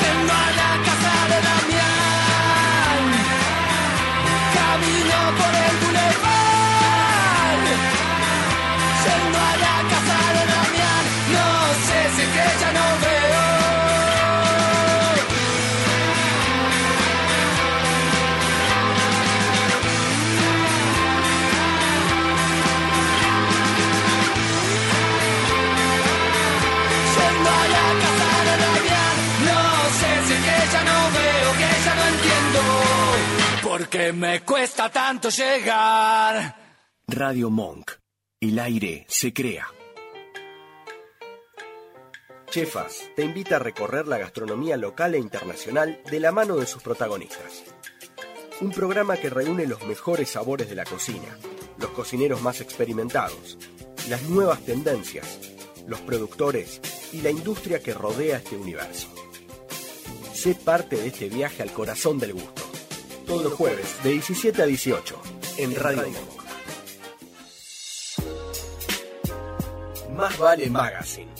[0.00, 0.95] Yendo a la casa
[33.96, 36.54] Porque me cuesta tanto llegar
[37.06, 37.92] Radio Monk.
[38.38, 39.66] El aire se crea.
[42.50, 46.82] Chefas te invita a recorrer la gastronomía local e internacional de la mano de sus
[46.82, 47.64] protagonistas.
[48.60, 51.38] Un programa que reúne los mejores sabores de la cocina,
[51.78, 53.56] los cocineros más experimentados,
[54.10, 55.40] las nuevas tendencias,
[55.86, 56.82] los productores
[57.14, 59.08] y la industria que rodea este universo.
[60.34, 62.65] Sé parte de este viaje al corazón del gusto.
[63.26, 65.20] Todos los jueves de 17 a 18
[65.58, 66.36] en Radio Monk.
[70.16, 71.32] Más vale Magazine.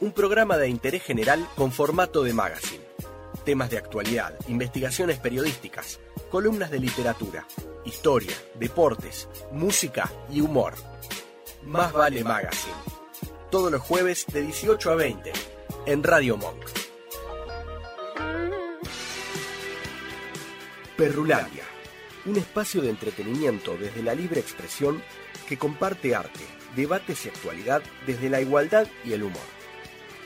[0.00, 2.82] Un programa de interés general con formato de magazine.
[3.44, 7.46] Temas de actualidad, investigaciones periodísticas, columnas de literatura,
[7.84, 10.72] historia, deportes, música y humor.
[11.64, 12.74] Más vale Magazine.
[13.50, 15.32] Todos los jueves de 18 a 20
[15.84, 16.64] en Radio Monk.
[20.96, 21.64] Perrulandia.
[22.24, 25.02] Un espacio de entretenimiento desde la libre expresión
[25.46, 26.40] que comparte arte,
[26.74, 29.42] debates y actualidad desde la igualdad y el humor.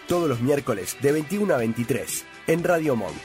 [0.06, 3.20] Todos los miércoles de 21 a 23 en Radio Monk.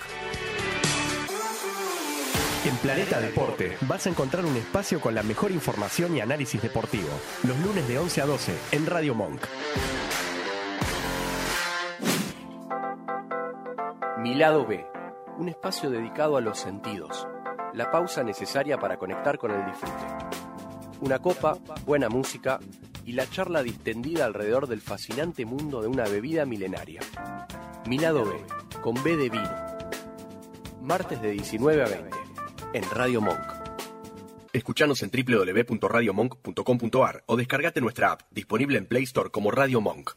[2.66, 7.10] En Planeta Deporte vas a encontrar un espacio con la mejor información y análisis deportivo.
[7.44, 9.42] Los lunes de 11 a 12 en Radio Monk.
[14.18, 14.84] Mi lado B,
[15.38, 17.28] un espacio dedicado a los sentidos.
[17.76, 20.06] La pausa necesaria para conectar con el disfrute.
[21.02, 22.58] Una copa, buena música
[23.06, 27.02] y la charla distendida alrededor del fascinante mundo de una bebida milenaria.
[27.86, 28.32] Mi lado B,
[28.82, 29.52] con B de vino.
[30.82, 32.18] Martes de 19 a 20,
[32.76, 33.42] en Radio Monk.
[34.54, 40.12] Escuchanos en www.radiomonk.com.ar o descargate nuestra app, disponible en Play Store como Radio Monk.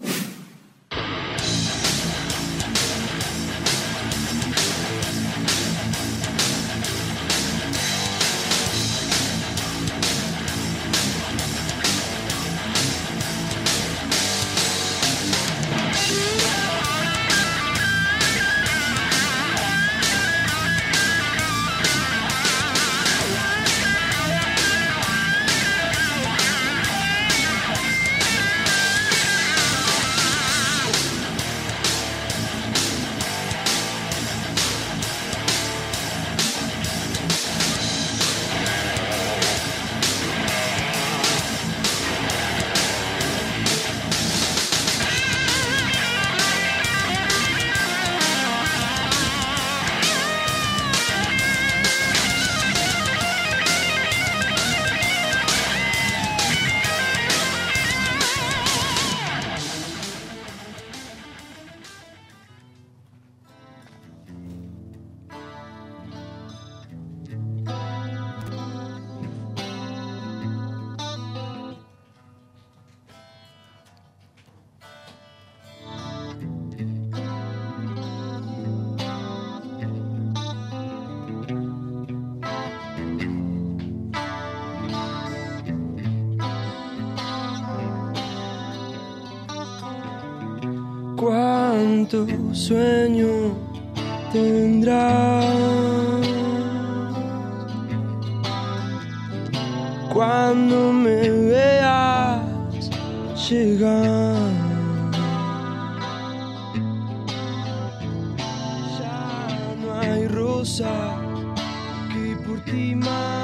[110.65, 113.38] Que por ti marchitará.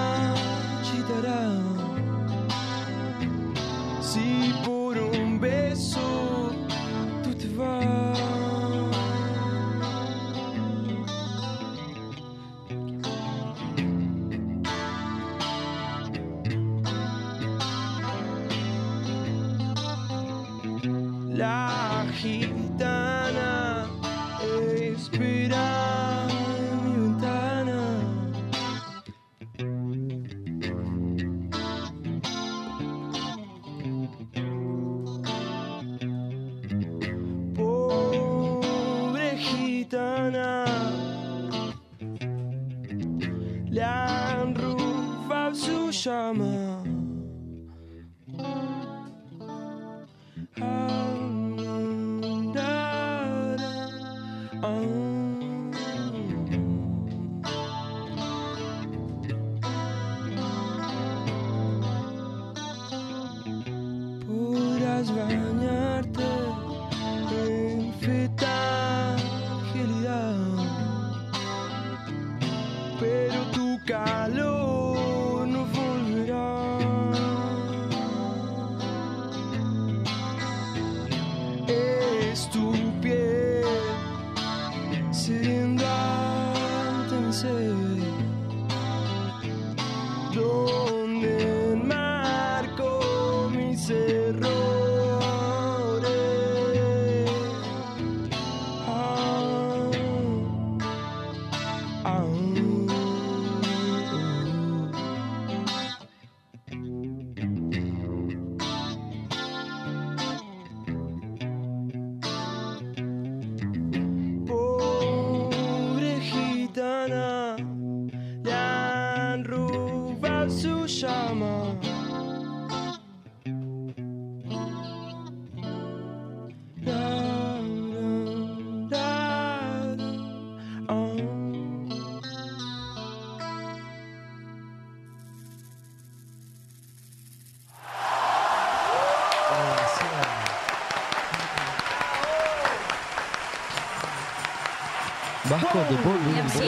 [145.54, 146.58] Vasco, ¿te puedo pedir un Sí,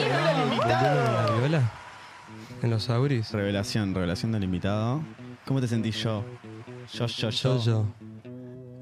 [0.55, 1.71] poco de la viola?
[2.61, 3.31] en los Auris.
[3.31, 5.01] Revelación, revelación del invitado.
[5.45, 6.23] ¿Cómo te sentís yo?
[6.93, 7.57] Yo, yo, yo.
[7.57, 7.85] Yo, yo.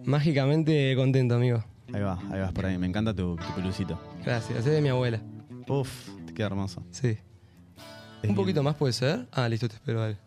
[0.05, 1.63] Mágicamente contento, amigo.
[1.93, 2.77] Ahí va, ahí vas por ahí.
[2.77, 3.99] Me encanta tu, tu pelucito.
[4.23, 5.19] Gracias, es de mi abuela.
[5.67, 5.89] Uf,
[6.27, 6.83] te queda hermoso.
[6.91, 7.09] Sí.
[7.09, 8.35] Es ¿Un bien.
[8.35, 9.27] poquito más puede ser?
[9.31, 10.17] Ah, listo, te espero, dale.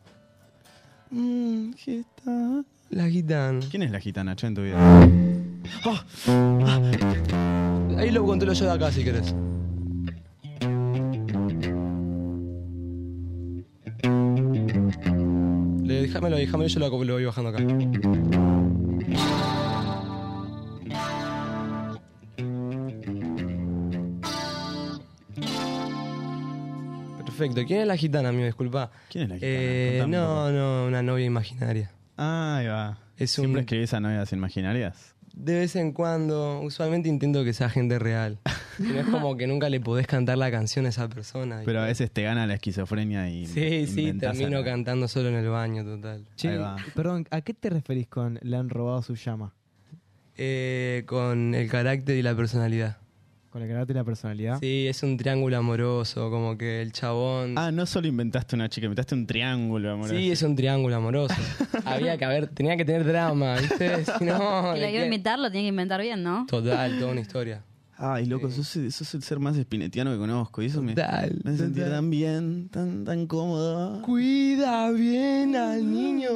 [1.10, 2.64] Mm, gitana.
[2.90, 3.60] La gitana.
[3.70, 4.76] ¿Quién es la gitana, che, en tu vida?
[7.96, 9.34] Ahí lo controlo yo de acá si querés.
[16.20, 17.58] Déjamelo, déjamelo, yo lo, lo voy bajando acá.
[27.24, 27.62] Perfecto.
[27.66, 28.46] ¿Quién es la gitana, amigo?
[28.46, 28.90] Disculpa.
[29.10, 29.52] ¿Quién es la gitana?
[29.54, 31.90] Eh, no, no, una novia imaginaria.
[32.16, 32.98] Ah, ahí va.
[33.16, 35.14] Es ¿Siempre un- escribís a novias imaginarias?
[35.34, 38.38] De vez en cuando, usualmente intento que sea gente real.
[38.78, 41.60] Si no es como que nunca le podés cantar la canción a esa persona.
[41.64, 43.46] Pero a veces te gana la esquizofrenia y.
[43.46, 44.64] Sí, sí, termino algo.
[44.64, 46.24] cantando solo en el baño, total.
[46.36, 46.76] Che, Ahí va.
[46.94, 49.52] perdón, ¿a qué te referís con le han robado su llama?
[50.36, 52.98] Eh, con el carácter y la personalidad.
[53.50, 54.58] ¿Con el carácter y la personalidad?
[54.60, 57.54] Sí, es un triángulo amoroso, como que el chabón...
[57.56, 60.10] Ah, no solo inventaste una chica, inventaste un triángulo, amor.
[60.10, 61.34] sí, es un triángulo amoroso.
[61.86, 64.04] Había que haber, tenía que tener drama, ¿viste?
[64.18, 65.04] Si no, Si ¿de la quiero qué?
[65.06, 66.44] inventar, lo tiene que inventar bien, ¿no?
[66.46, 67.62] Total, toda una historia.
[68.00, 70.62] Ay, loco, sos, sos el ser más espinetiano que conozco.
[70.62, 71.98] Y eso me, Total, me hace sentir total.
[71.98, 74.00] tan bien, tan, tan cómodo.
[74.02, 76.30] Cuida bien al niño.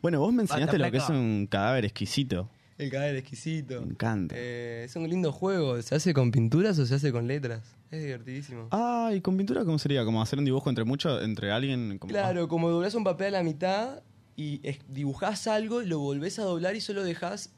[0.00, 2.48] Bueno, vos me enseñaste Basta, lo que es un cadáver exquisito.
[2.78, 3.80] El cadáver exquisito.
[3.82, 4.34] Me encanta.
[4.38, 5.82] Eh, es un lindo juego.
[5.82, 7.62] ¿Se hace con pinturas o se hace con letras?
[7.90, 8.68] Es divertidísimo.
[8.70, 10.04] Ah, ¿y con pintura cómo sería?
[10.04, 11.98] ¿Como hacer un dibujo entre muchos, entre alguien?
[11.98, 14.02] Como, Claro, como doblás un papel a la mitad
[14.36, 17.52] y dibujás algo, lo volvés a doblar y solo dejás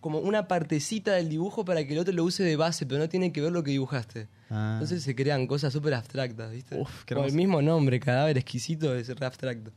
[0.00, 3.08] como una partecita del dibujo para que el otro lo use de base, pero no
[3.08, 4.28] tiene que ver lo que dibujaste.
[4.50, 4.72] Ah.
[4.74, 6.76] Entonces se crean cosas súper abstractas, ¿viste?
[6.78, 9.70] Uf, Como el mismo nombre, cadáver exquisito, es re abstracto.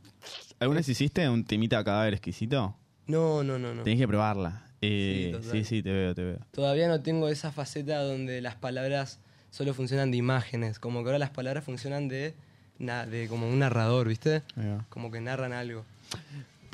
[0.58, 2.74] ¿Alguna vez hiciste un temita cadáver exquisito?
[3.06, 3.82] No, no, no, no.
[3.82, 4.62] Tenés que probarla.
[4.80, 6.38] Eh, Sí, sí, sí, te veo, te veo.
[6.52, 9.18] Todavía no tengo esa faceta donde las palabras
[9.50, 12.34] solo funcionan de imágenes, como que ahora las palabras funcionan de,
[12.78, 14.42] de como un narrador, ¿viste?
[14.88, 15.84] Como que narran algo.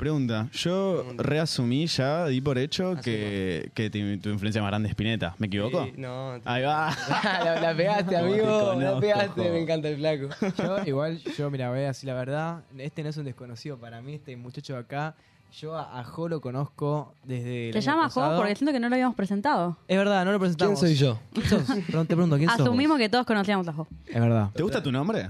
[0.01, 4.93] Pregunta, yo reasumí ya, di por hecho que, que tu, tu influencia más grande es
[4.93, 5.35] Spinetta.
[5.37, 5.85] ¿Me equivoco?
[5.85, 6.89] Sí, no, te- Ahí va.
[7.45, 8.47] la, la pegaste, ¿Cómo te amigo.
[8.47, 10.27] La conozco, pegaste, me encanta el flaco.
[10.57, 12.63] Yo, igual, yo, mira, voy a decir la verdad.
[12.79, 15.13] Este no es un desconocido para mí, este muchacho de acá.
[15.59, 17.67] Yo a, a Jo lo conozco desde.
[17.67, 18.31] el Te año llama pasado.
[18.31, 19.77] Jo porque siento que no lo habíamos presentado.
[19.87, 20.79] Es verdad, no lo ¿Quién presentamos.
[20.79, 21.19] soy yo?
[21.31, 21.61] ¿Quién sos?
[21.85, 22.61] Perdón, te pregunto, ¿quién sos?
[22.61, 23.87] Asumimos que todos conocíamos a Jo.
[24.07, 24.49] Es verdad.
[24.55, 25.29] ¿Te gusta tu nombre?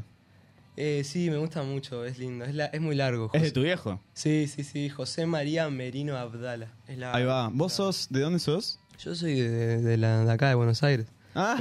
[0.83, 2.43] Eh, sí, me gusta mucho, es lindo.
[2.43, 3.29] Es, la- es muy largo.
[3.33, 3.99] Es de tu viejo.
[4.13, 4.89] Sí, sí, sí.
[4.89, 6.69] José María Merino Abdala.
[6.87, 7.49] Es la- Ahí va.
[7.53, 8.79] ¿Vos sos, de dónde sos?
[8.97, 11.05] Yo soy de, de la, de acá, de Buenos Aires.
[11.35, 11.55] Ah.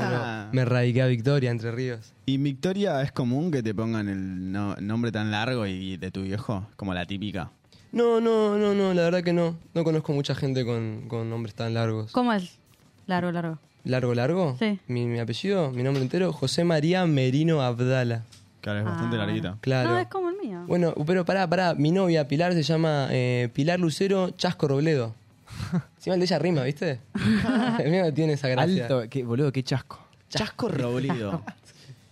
[0.50, 2.14] Pero me radiqué a Victoria, Entre Ríos.
[2.24, 6.22] ¿Y Victoria es común que te pongan el no- nombre tan largo y de tu
[6.22, 6.66] viejo?
[6.76, 7.50] Como la típica.
[7.92, 9.54] No, no, no, no, la verdad que no.
[9.74, 12.10] No conozco mucha gente con, con nombres tan largos.
[12.12, 12.58] ¿Cómo es?
[13.06, 13.58] Largo, largo.
[13.84, 14.56] ¿Largo, largo?
[14.58, 14.78] Sí.
[14.88, 18.24] Mi, mi apellido, mi nombre entero, José María Merino Abdala.
[18.60, 19.18] Claro, es bastante Ah.
[19.20, 19.58] larguito.
[19.60, 19.90] Claro.
[19.90, 20.64] No, es como el mío.
[20.66, 21.74] Bueno, pero pará, pará.
[21.74, 25.14] Mi novia Pilar se llama eh, Pilar Lucero Chasco Robledo.
[25.96, 27.00] Encima el de ella rima, ¿viste?
[27.78, 28.84] el mío no tiene esa gracia.
[28.84, 29.98] Alto, qué, boludo, qué chasco.
[30.28, 31.42] Chasco Robledo.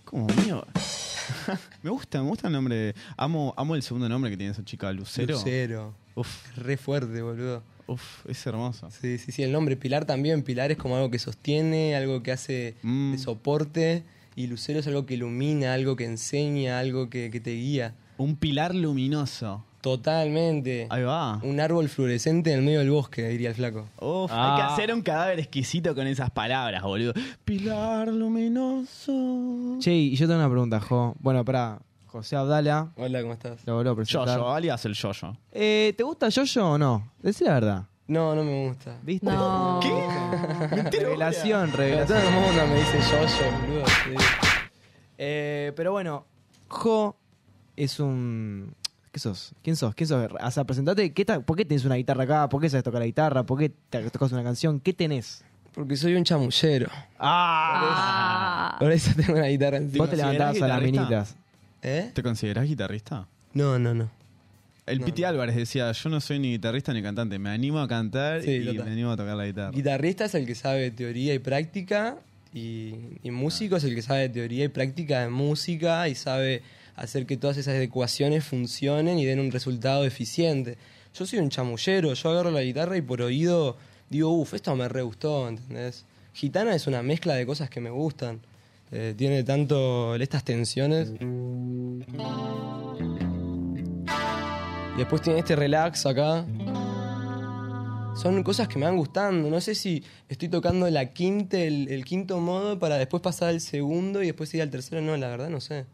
[0.05, 0.65] Como mío.
[1.83, 2.95] me gusta, me gusta el nombre.
[3.17, 5.33] Amo, amo el segundo nombre que tiene esa chica, Lucero.
[5.35, 5.93] Lucero.
[6.15, 7.63] Uf, Re fuerte, boludo.
[7.87, 8.89] uf, es hermoso.
[8.91, 9.43] Sí, sí, sí.
[9.43, 10.41] El nombre Pilar también.
[10.43, 13.11] Pilar es como algo que sostiene, algo que hace Mm.
[13.13, 14.03] de soporte.
[14.39, 17.93] Y Lucero es algo que ilumina, algo que enseña, algo que, que te guía.
[18.17, 19.65] Un pilar luminoso.
[19.81, 20.87] Totalmente.
[20.89, 21.41] Ahí va.
[21.43, 23.89] Un árbol fluorescente en el medio del bosque, diría el flaco.
[23.99, 24.55] Uf, Ah.
[24.55, 27.11] hay que hacer un cadáver exquisito con esas palabras, boludo.
[27.43, 29.77] Pilar luminoso.
[29.79, 31.15] Che, y yo tengo una pregunta, Jo.
[31.19, 33.59] Bueno, para José Abdala, Hola, ¿cómo estás?
[33.67, 34.37] lo a presentar.
[34.37, 35.35] Yoyo, alias el yoyo.
[35.51, 37.11] Eh, ¿Te gusta Yoyo o no?
[37.21, 37.83] Decí la verdad.
[38.09, 38.97] No, no me gusta.
[39.03, 39.25] ¿Viste?
[39.27, 39.79] No.
[40.91, 42.07] Revelación, Pero revelación.
[42.07, 43.85] todo el mundo me dice yo, yo, boludo.
[43.87, 44.15] sí.
[45.17, 46.25] Eh, pero bueno,
[46.69, 47.15] Jo
[47.75, 48.73] es un.
[49.11, 49.53] ¿Qué sos?
[49.63, 49.93] ¿Quién sos?
[49.95, 50.31] ¿Quién sos?
[50.41, 51.13] O sea, presentate.
[51.13, 52.49] ¿qué ta- ¿Por qué tenés una guitarra acá?
[52.49, 53.43] ¿Por qué sabes tocar la guitarra?
[53.43, 54.79] ¿Por qué te tocas una canción?
[54.79, 55.43] ¿Qué tenés?
[55.73, 56.89] Porque soy un chamullero.
[57.19, 58.75] Ah.
[58.79, 60.03] Por eso tengo una guitarra encima.
[60.03, 61.35] Vos te levantabas a las minitas.
[61.81, 62.11] ¿Eh?
[62.13, 63.27] ¿Te considerás guitarrista?
[63.53, 64.09] No, no, no.
[64.89, 65.27] El No, Piti no.
[65.29, 68.65] Álvarez decía, yo no soy ni guitarrista ni cantante, me animo a cantar Sí, y
[68.65, 68.85] total.
[68.85, 69.71] me animo a tocar la guitarra.
[69.71, 72.17] Guitarrista es el que sabe teoría y práctica.
[72.53, 76.63] Y, y músico es el que sabe teoría y práctica de música y sabe
[76.95, 80.75] hacer que todas esas ecuaciones funcionen y den un resultado eficiente.
[81.13, 83.77] Yo soy un chamullero, yo agarro la guitarra y por oído
[84.09, 86.05] digo, uff, esto me re gustó, ¿entendés?
[86.33, 88.39] Gitana es una mezcla de cosas que me gustan.
[88.91, 91.11] Eh, tiene tanto estas tensiones.
[94.99, 96.45] Después tiene este relax acá.
[98.15, 99.49] Son cosas que me van gustando.
[99.49, 103.61] No sé si estoy tocando la quinta, el, el quinto modo para después pasar al
[103.61, 105.01] segundo y después ir al tercero.
[105.01, 105.85] No, la verdad no sé.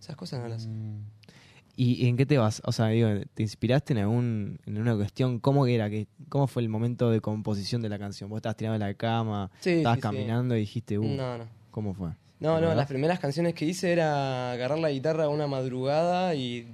[0.00, 0.68] Esas cosas no las sé.
[1.74, 2.62] ¿Y en qué te vas?
[2.64, 5.40] O sea, digo, ¿te inspiraste en algún, en una cuestión?
[5.40, 5.90] ¿Cómo era?
[5.90, 8.30] que ¿Cómo fue el momento de composición de la canción?
[8.30, 10.02] ¿Vos estabas tirado en la cama, Sí, estabas sí, sí.
[10.02, 11.44] caminando y dijiste, uh, No, no.
[11.72, 12.10] ¿cómo fue?
[12.38, 16.68] No, no, las primeras canciones que hice era agarrar la guitarra una madrugada y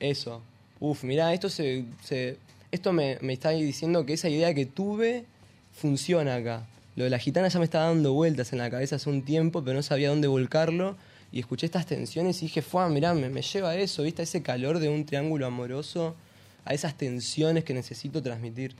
[0.00, 0.42] eso.
[0.80, 2.36] Uf, mirá, esto se, se-
[2.72, 5.24] esto me, me está diciendo que esa idea que tuve
[5.72, 6.66] funciona acá.
[6.96, 9.62] Lo de la gitana ya me estaba dando vueltas en la cabeza hace un tiempo,
[9.62, 10.96] pero no sabía dónde volcarlo.
[11.32, 14.22] Y escuché estas tensiones y dije, fue, mirá, me, me lleva a eso, ¿viste?
[14.22, 16.16] A ese calor de un triángulo amoroso,
[16.64, 18.74] a esas tensiones que necesito transmitir.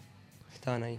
[0.55, 0.99] Estaban ahí.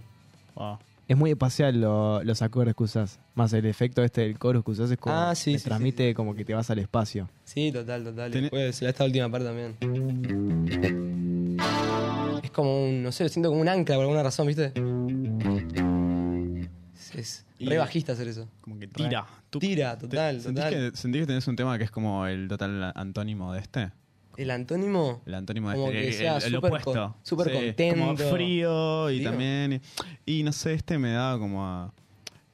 [1.08, 3.18] Es muy espacial lo- los acordes que usás.
[3.34, 5.14] Más el efecto este del coro que usás es como.
[5.14, 7.28] Ah, sí, te sí, transmite como que te vas al espacio.
[7.44, 8.30] Sí, total, total.
[8.30, 9.76] Después, esta última parte también.
[12.42, 14.72] Es como un, no sé, siento como un ancla por alguna razón, ¿viste?
[16.94, 18.48] Es, es Y- re bajista hacer eso.
[18.60, 19.26] Como que tira.
[19.50, 20.90] Tú- Tira, te- total, ¿sentís total.
[20.92, 23.90] Que, ¿Sentís que tenés un tema que es como el total antónimo de este?
[24.36, 26.92] El antónimo, El antónimo de Como este, que el- sea el, el súper opuesto.
[26.92, 28.00] con- súper Sí, contento.
[28.00, 29.30] Como frío y Frío.
[29.30, 29.80] también.
[30.26, 31.92] Y, y no sé, este me da como a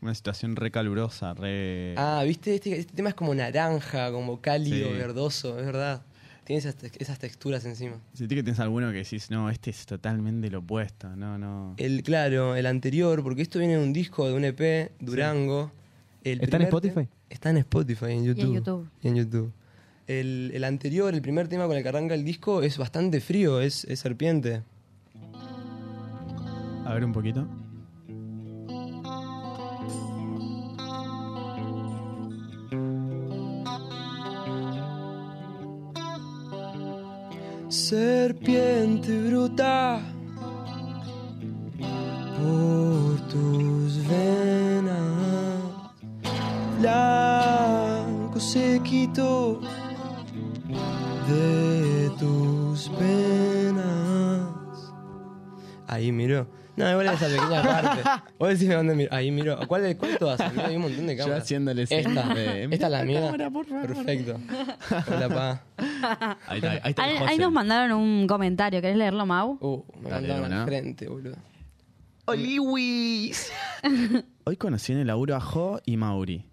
[0.00, 1.94] una situación re calurosa, re.
[1.96, 2.54] ah, ¿viste?
[2.54, 4.94] Este, este tema es como naranja, como cálido, Sí.
[4.94, 6.02] verdoso, es verdad.
[6.44, 7.96] Tiene esas, te- esas texturas encima.
[8.14, 11.74] Sentí que tenés alguno que decís, no, este es totalmente lo opuesto, no, no.
[11.76, 15.70] El, claro, el anterior, porque esto viene de un disco de un EP, Durango.
[16.24, 17.08] El ¿Está en primer Spotify?
[17.28, 18.54] Está en Spotify, en YouTube.
[18.54, 18.88] YouTube.
[19.02, 19.52] Y en YouTube.
[20.08, 23.60] El, el anterior, el primer tema con el que arranca el disco, es bastante frío,
[23.60, 24.62] es, es serpiente.
[26.86, 27.46] A ver un poquito.
[37.68, 40.00] Serpiente bruta
[55.98, 56.46] Ahí miró.
[56.76, 58.02] No, igual es esa pequeña parte.
[58.38, 59.12] Vos decime dónde miró.
[59.12, 59.58] Ahí miró.
[59.66, 60.52] ¿Cuál de, cuál de todas?
[60.52, 61.42] Mirá, hay un montón de Yo cámaras.
[61.42, 61.96] haciéndole Esta.
[62.02, 62.64] siempre.
[62.64, 63.20] Esta es la mía.
[63.22, 63.86] cámara, por favor.
[63.88, 64.38] Perfecto.
[65.12, 65.62] Hola, pa.
[66.46, 68.80] Ahí está, ahí está Ahí, nos mandaron un comentario.
[68.80, 69.58] ¿Querés leerlo, Mau?
[69.60, 71.36] Uh, me Dale, mandaron al frente, boludo.
[72.26, 73.50] Oliwis.
[74.44, 76.44] Hoy conocí en el laburo a Jo y Mauri.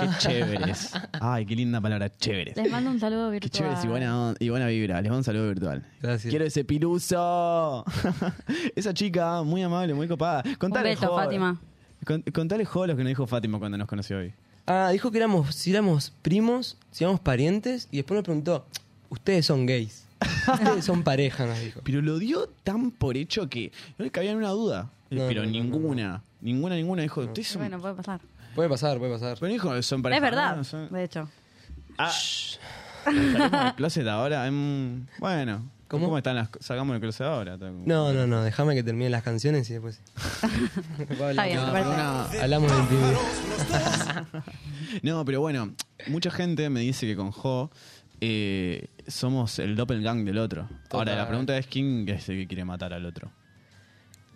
[0.00, 0.16] Qué Ah.
[0.18, 0.92] chéveres.
[1.20, 2.56] Ay, qué linda palabra, chéveres.
[2.56, 3.50] Les mando un saludo Qué virtual.
[3.52, 4.96] chéveres y buena, y buena vibra.
[5.00, 5.84] Les mando un saludo virtual.
[6.00, 6.30] Gracias.
[6.30, 7.84] Quiero ese piluso.
[8.76, 10.42] Esa chica, muy amable, muy copada.
[10.58, 11.16] Contale, beso, Jo.
[11.16, 11.60] Fátima.
[12.04, 14.32] Con- contale, Jo, lo que nos dijo Fátima cuando nos conoció hoy.
[14.66, 18.66] Ah, dijo que éramos, si éramos primos, si éramos parientes, y después nos preguntó,
[19.10, 20.06] ustedes son gays.
[20.52, 21.80] Ustedes son pareja, nos dijo.
[21.82, 24.88] Pero lo dio tan por hecho que no le cabía una duda.
[25.10, 27.62] No, Pero no, no, ninguna, ninguna, ninguna dijo, ustedes son...
[27.62, 28.20] Bueno, puede pasar.
[28.54, 29.36] Puede pasar, puede pasar.
[29.40, 30.16] Pero dijo, son pareja.
[30.18, 30.64] es verdad, ¿no?
[30.64, 31.28] Son- de hecho.
[31.98, 32.10] Ah,
[33.04, 34.46] salimos del closet ahora.
[34.46, 36.06] em, bueno, ¿Cómo?
[36.06, 37.56] ¿cómo están las co- Sacamos del closet ahora.
[37.58, 40.00] No, no, no, déjame que termine las canciones y después.
[40.98, 42.40] Está bien, me parece.
[42.42, 43.16] Hablamos del pibe.
[45.02, 45.74] No, pero bueno,
[46.08, 47.70] mucha gente me dice que con Jo
[48.20, 50.62] eh, somos el doppelgang del otro.
[50.90, 51.16] Ahora, Total.
[51.16, 53.30] la pregunta es quién es el que quiere matar al otro.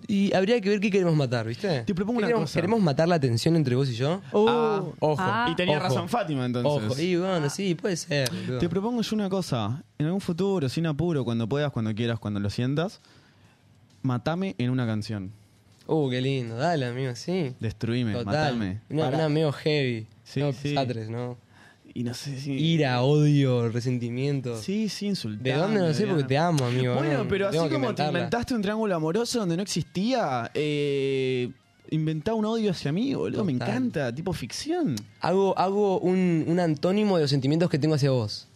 [0.09, 1.83] Y habría que ver qué queremos matar, ¿viste?
[1.83, 2.59] Te propongo ¿Qué una queremos, cosa.
[2.59, 4.21] ¿Queremos matar la tensión entre vos y yo?
[4.33, 5.17] Ah, ojo.
[5.19, 5.49] Ah.
[5.51, 5.89] y tenía ojo.
[5.89, 6.91] razón Fátima entonces.
[6.93, 8.31] Ojo, y bueno, sí, puede ser.
[8.61, 9.83] Te propongo yo una cosa.
[9.99, 13.01] En algún futuro, sin apuro, cuando puedas, cuando quieras, cuando lo sientas,
[14.03, 15.33] matame en una canción.
[15.89, 17.55] Uh, qué lindo, dale, amigo, sí.
[17.61, 18.27] Destruime, Total.
[18.27, 18.81] matame.
[18.91, 20.07] Una, Para- una medio heavy.
[20.25, 20.75] Sí, no, sí.
[20.75, 21.37] Satres, ¿no?
[21.97, 22.53] Y no sé si...
[22.53, 24.61] Ira, odio, resentimiento.
[24.61, 25.49] Sí, sí, insultame.
[25.51, 25.81] ¿De dónde?
[25.81, 26.95] No sé, porque te amo, amigo.
[26.95, 31.49] Bueno, No, pero así como te inventaste un triángulo amoroso donde no existía, eh,
[31.89, 33.47] inventá un odio hacia mí, boludo.
[33.47, 34.95] Me encanta, tipo ficción.
[35.21, 38.47] Hago, hago un, un antónimo de los sentimientos que tengo hacia vos.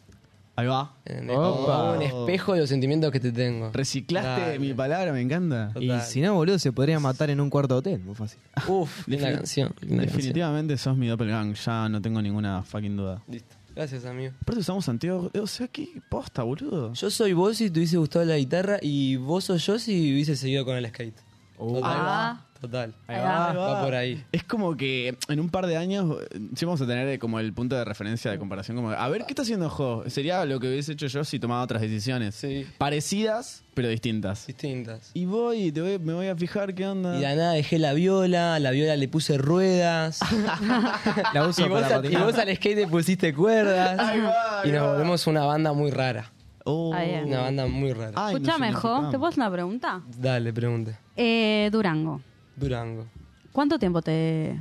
[0.60, 0.94] Ahí va.
[1.04, 1.36] ¿entendés?
[1.36, 3.70] Como hago un espejo de los sentimientos que te tengo.
[3.72, 4.58] Reciclaste Dale.
[4.58, 5.72] mi palabra, me encanta.
[5.76, 6.02] Y Total.
[6.02, 8.00] si no, boludo, se podría matar en un cuarto de hotel.
[8.04, 8.38] Muy fácil.
[8.68, 9.74] Uf, linda Defini- canción.
[9.80, 10.16] linda canción.
[10.16, 13.22] Definitivamente sos mi doppelgang, ya no tengo ninguna fucking duda.
[13.28, 13.56] Listo.
[13.74, 14.32] Gracias, amigo.
[14.42, 16.92] Aparte usamos anteojos, o sea, qué posta, boludo.
[16.92, 20.36] Yo soy vos si te hubiese gustado la guitarra y vos sos yo si hubiese
[20.36, 21.16] seguido con el skate.
[21.56, 21.82] Total.
[21.84, 22.46] Ah.
[22.60, 22.94] Total.
[23.06, 23.52] Ahí va.
[23.54, 24.22] Va por ahí.
[24.32, 27.52] Es como que en un par de años eh, sí vamos a tener como el
[27.54, 28.76] punto de referencia de comparación.
[28.76, 30.04] Como, a ver, ¿qué está haciendo Jo?
[30.08, 32.34] Sería lo que hubiese hecho yo si tomaba otras decisiones.
[32.34, 32.66] Sí.
[32.76, 34.46] Parecidas, pero distintas.
[34.46, 35.10] Distintas.
[35.14, 37.14] Y voy, te voy- me voy a fijar qué onda.
[37.16, 40.20] Y de la nada dejé la viola, a la viola le puse ruedas.
[41.34, 42.24] La uso y, vos para al, y patinar.
[42.26, 43.98] vos al skate le pusiste cuerdas.
[43.98, 44.92] Ahí va, ahí y nos va.
[44.92, 46.30] volvemos una banda muy rara.
[46.64, 46.92] Oh.
[46.92, 47.22] Ahí.
[47.24, 48.12] Una banda muy rara.
[48.16, 49.08] Ay, nos Escúchame, Jo.
[49.10, 50.02] ¿te puedo hacer una pregunta?
[50.18, 50.98] Dale, pregunte.
[51.16, 52.20] Eh, Durango.
[52.60, 53.06] Durango.
[53.52, 54.60] ¿Cuánto tiempo te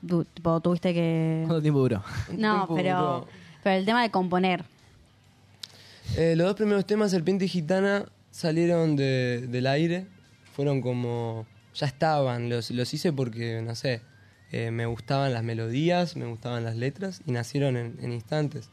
[0.00, 1.42] du- tipo, tuviste que...?
[1.46, 2.02] ¿Cuánto tiempo duró?
[2.36, 3.28] No, tiempo pero, duró?
[3.62, 4.64] pero el tema de componer.
[6.16, 10.06] Eh, los dos primeros temas, Serpiente y Gitana, salieron de- del aire.
[10.54, 11.46] Fueron como.
[11.74, 12.48] Ya estaban.
[12.48, 14.00] Los, los hice porque, no sé,
[14.50, 18.68] eh, me gustaban las melodías, me gustaban las letras y nacieron en, en instantes.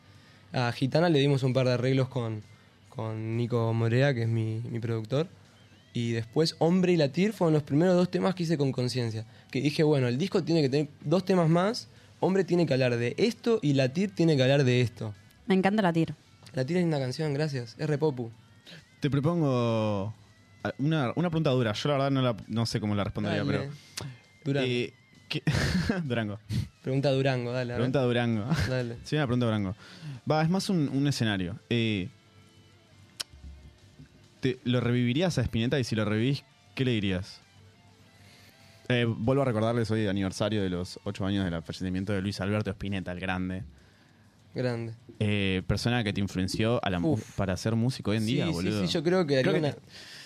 [0.54, 2.42] A Gitana le dimos un par de arreglos con,
[2.90, 5.28] con Nico Morea, que es mi, mi productor.
[5.98, 9.26] Y después Hombre y Latir fueron los primeros dos temas que hice con conciencia.
[9.50, 11.88] Que dije, bueno, el disco tiene que tener dos temas más.
[12.20, 15.14] Hombre tiene que hablar de esto y Latir tiene que hablar de esto.
[15.48, 16.14] Me encanta la tiro.
[16.54, 17.76] Latir es una canción, gracias.
[17.80, 18.30] Es repopu.
[19.00, 20.14] Te propongo
[20.78, 21.74] una, una pregunta dura.
[21.74, 23.58] Yo la verdad no, la- no sé cómo la respondería, Dale.
[23.60, 23.72] pero...
[24.46, 24.68] Durango.
[24.70, 24.94] Eh,
[25.30, 25.44] ¿qué-
[26.04, 26.40] Durango.
[26.84, 27.74] Pregunta Durango, dale.
[27.74, 28.46] Pregunta Durango.
[28.70, 28.98] Dale.
[29.04, 29.76] Sí, una pregunta Durango.
[30.30, 31.60] Va, es más un, un escenario.
[31.70, 32.10] Eh,
[34.40, 36.44] te- ¿Lo revivirías a Spinetta y si lo revivís,
[36.76, 37.42] qué le dirías?
[38.90, 42.70] Eh, vuelvo a recordarles hoy aniversario de los ocho años del fallecimiento de Luis Alberto
[42.72, 43.64] Spinetta, el grande.
[44.56, 44.94] Grande.
[45.20, 47.36] Eh, persona que te influenció a la mu- Uf.
[47.36, 48.88] para ser músico hoy en Sí, día, sí, boludo.
[48.88, 49.76] sí, yo creo que haría Creo que una...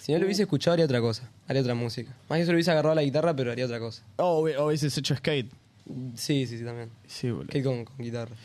[0.01, 1.29] Si no lo hubiese escuchado, haría otra cosa.
[1.47, 2.11] Haría otra música.
[2.29, 4.03] Más que se lo hubiese agarrado a la guitarra, pero haría otra cosa.
[4.17, 5.51] Oh, o hubieses hecho skate.
[6.15, 6.89] Sí, sí, sí, también.
[7.07, 7.47] Sí, boludo.
[7.47, 8.35] Que con, con guitarra.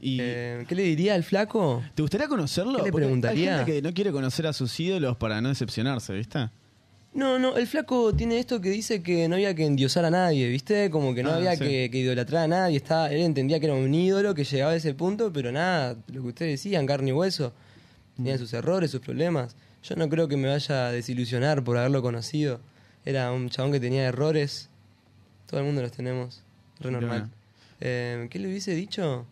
[0.00, 1.82] Y- Eh, ¿Qué le diría al flaco?
[1.94, 2.72] ¿Te gustaría conocerlo?
[2.76, 3.52] ¿Qué le Porque preguntaría?
[3.52, 6.48] Hay gente que no quiere conocer a sus ídolos para no decepcionarse, ¿viste?
[7.12, 10.48] No, no, el flaco tiene esto que dice que no había que endiosar a nadie,
[10.48, 10.90] ¿viste?
[10.90, 11.60] Como que no Ah, había sí.
[11.64, 12.76] que, que idolatrar a nadie.
[12.76, 16.22] Estaba, él entendía que era un ídolo, que llegaba a ese punto, pero nada, lo
[16.22, 17.52] que ustedes decían, carne y hueso.
[18.16, 19.56] Tenían sus errores, sus problemas.
[19.82, 22.60] Yo no creo que me vaya a desilusionar por haberlo conocido.
[23.04, 24.70] Era un chabón que tenía errores.
[25.46, 26.42] Todo el mundo los tenemos.
[26.80, 27.30] Re normal.
[27.80, 29.26] Eh, ¿Qué le hubiese dicho?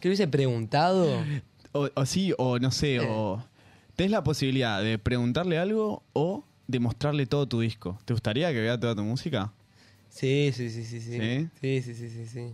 [0.00, 1.24] ¿Qué le hubiese preguntado?
[1.74, 3.00] O, o sí, o no sé, Eh.
[3.00, 3.42] o...
[3.96, 7.98] ¿Tenés la posibilidad de preguntarle algo o de mostrarle todo tu disco?
[8.04, 9.50] ¿Te gustaría que vea toda tu música?
[10.10, 11.18] Sí, sí, sí, sí, sí.
[11.18, 11.48] ¿Sí?
[11.62, 12.52] Sí, sí, sí, sí, sí.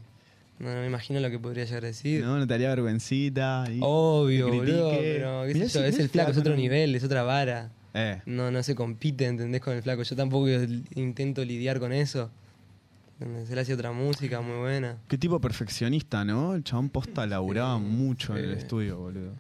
[0.61, 2.23] No, no me imagino lo que podría llegar a decir.
[2.25, 2.39] ¿No?
[2.39, 3.65] ¿No te haría vergüencita?
[3.73, 7.25] y Obvio, boludo, pero qué yo, si- es el flaco, es otro nivel, es otra
[7.25, 7.71] vara.
[7.95, 9.61] Eh, No, no se compite, ¿entendés?
[9.61, 10.05] Con el flaco.
[10.05, 10.49] Yo tampoco
[10.95, 12.31] intento lidiar con eso.
[13.21, 13.51] ¿Entendés?
[13.51, 14.97] Él hace otra música muy buena.
[15.09, 16.55] qué tipo perfeccionista, ¿no?
[16.55, 19.33] El chabón posta laburaba mucho en el estudio, boludo.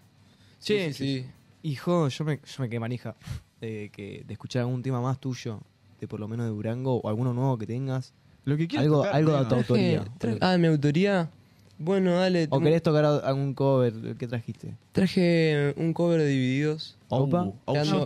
[0.58, 1.26] Sí, sí, sí.
[1.62, 3.14] Hijo, yo me, yo me quedé manija
[3.60, 5.60] de, que, de escuchar algún tema más tuyo,
[6.00, 8.12] de por lo menos de Durango, o alguno nuevo que tengas.
[8.44, 9.48] Lo que quieras Algo, tocar, algo de tema.
[9.48, 10.04] autoautoría.
[10.18, 11.30] Traje- ah, mi autoría.
[11.78, 12.48] Bueno, dale.
[12.50, 14.74] O querés tocar algún cover, ¿qué trajiste?
[14.90, 16.96] Traje un cover de Divididos.
[17.08, 17.42] Opa.
[17.64, 18.04] Oh, Que oh, Me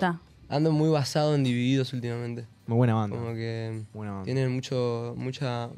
[0.53, 2.47] ando, muy basado en Divididos últimamente.
[2.67, 3.17] Muy buena banda.
[3.17, 4.25] Como que Buena banda.
[4.25, 5.69] tienen mucho, mucha,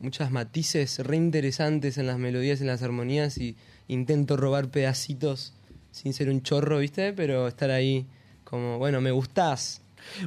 [0.00, 3.56] muchas matices re interesantes en las melodías y en las armonías y
[3.88, 5.54] intento robar pedacitos
[5.90, 7.12] sin ser un chorro, ¿viste?
[7.12, 8.06] Pero estar ahí
[8.44, 9.82] como, bueno, me gustás.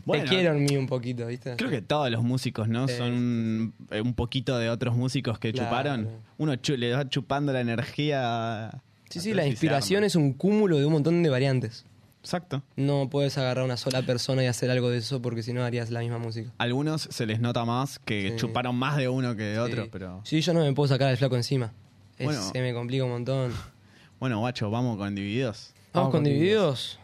[0.06, 1.56] Bueno, Te quiero en mí un poquito, ¿viste?
[1.56, 2.88] Creo que todos los músicos, ¿no?
[2.90, 2.96] Sí.
[2.98, 5.70] Son un, eh, un poquito de otros músicos que Claro.
[5.70, 6.10] chuparon.
[6.38, 8.70] Uno chu- le va chupando la energía.
[9.10, 11.86] Sí, sí, la inspiración es un cúmulo de un montón de variantes.
[12.22, 12.62] Exacto.
[12.76, 15.90] No puedes agarrar una sola persona y hacer algo de eso porque si no harías
[15.90, 16.52] la misma música.
[16.60, 18.36] Algunos se les nota más que Sí.
[18.38, 19.90] chuparon más de uno que de otro, Sí.
[19.92, 20.22] pero.
[20.24, 21.74] Sí, yo no me puedo sacar al flaco encima.
[22.18, 22.42] Es- Bueno.
[22.52, 23.52] se me complica un montón.
[24.20, 25.74] Bueno, guacho, vamos con Divididos.
[25.74, 27.00] Vamos, Vamos con con Divididos.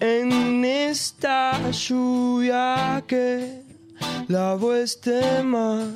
[0.00, 3.62] En esta lluvia que
[4.28, 5.88] lavó este mar.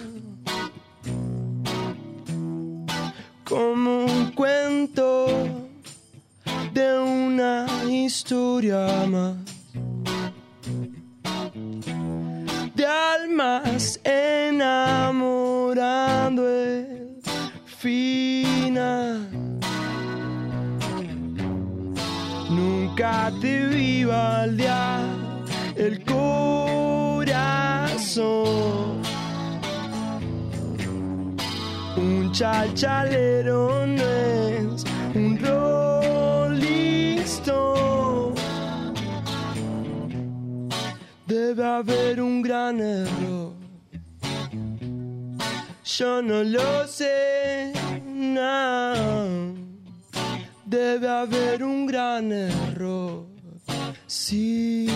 [3.44, 5.26] Como un cuento
[6.74, 9.52] de una historia más.
[12.74, 14.00] de almas
[24.12, 25.04] baldear
[25.76, 27.32] el corazón.
[31.96, 34.84] Un chalchalero no es
[35.14, 38.34] un rolling stone.
[41.26, 43.52] Debe haber un gran error.
[45.84, 47.72] Yo no lo sé.
[48.04, 48.94] No.
[50.64, 53.31] Debe haber un gran error.
[54.32, 54.86] Sí.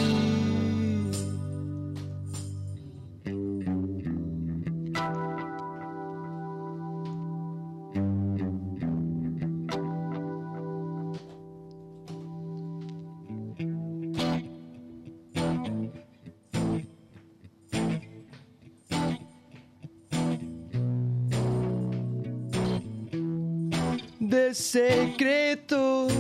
[24.19, 26.13] de secretos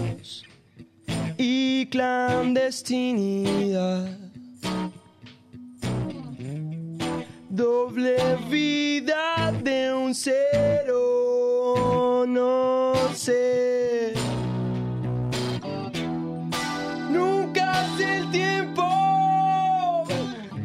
[1.39, 4.18] y clandestinidad.
[7.49, 8.16] Doble
[8.51, 14.12] vida de un cero, no sé.
[17.11, 18.82] Nunca sé el tiempo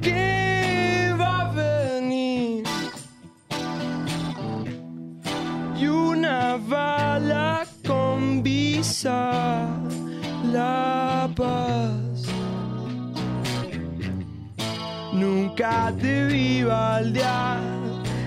[0.01, 2.63] que va a venir.
[5.79, 9.60] y una bala con visa
[15.13, 17.61] Nunca te vi baldear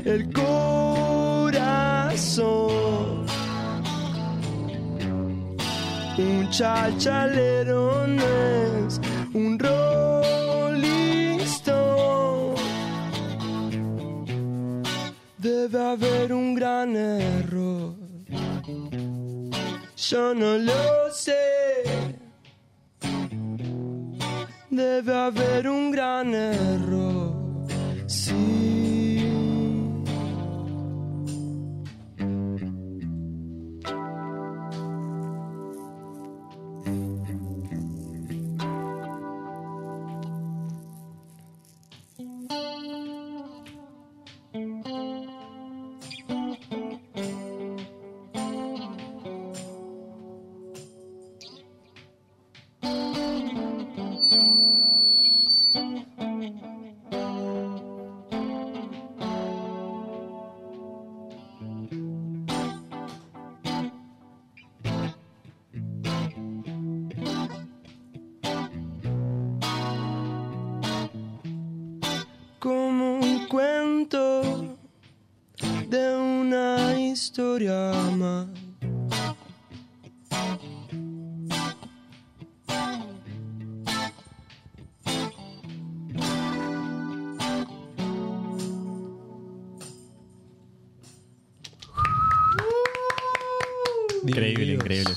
[0.05, 1.45] el corazón.
[6.17, 9.01] Un chachalero no es
[9.35, 12.55] un rolling stone.
[15.39, 17.97] Debe haber un gran error.
[19.97, 22.14] Yo no lo sé.
[24.77, 27.24] Debe haber un gran error.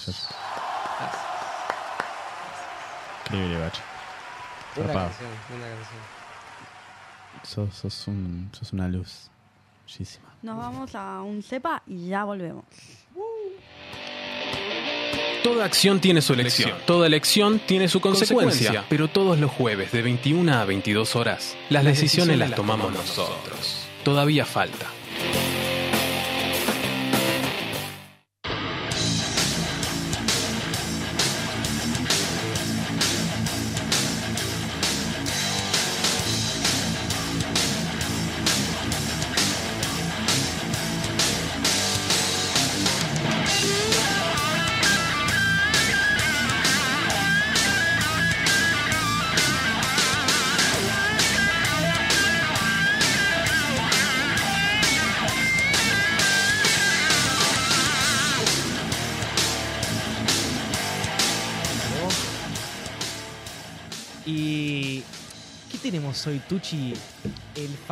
[0.08, 0.28] Dios.
[3.26, 3.82] increíble, bacho.
[4.78, 6.18] Una canción, una canción.
[7.43, 9.30] Sos, sos, un, sos una luz.
[9.84, 10.28] Muchísima.
[10.41, 12.66] Nos vamos a un cepa y ya volvemos.
[15.43, 20.01] Toda acción tiene su elección, toda elección tiene su consecuencia, pero todos los jueves de
[20.01, 23.88] 21 a 22 horas, las decisiones las tomamos nosotros.
[24.03, 24.88] Todavía falta.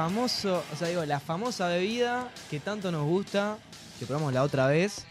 [0.09, 3.57] Famoso, o sea, digo, la famosa bebida que tanto nos gusta,
[3.99, 5.05] que probamos la otra vez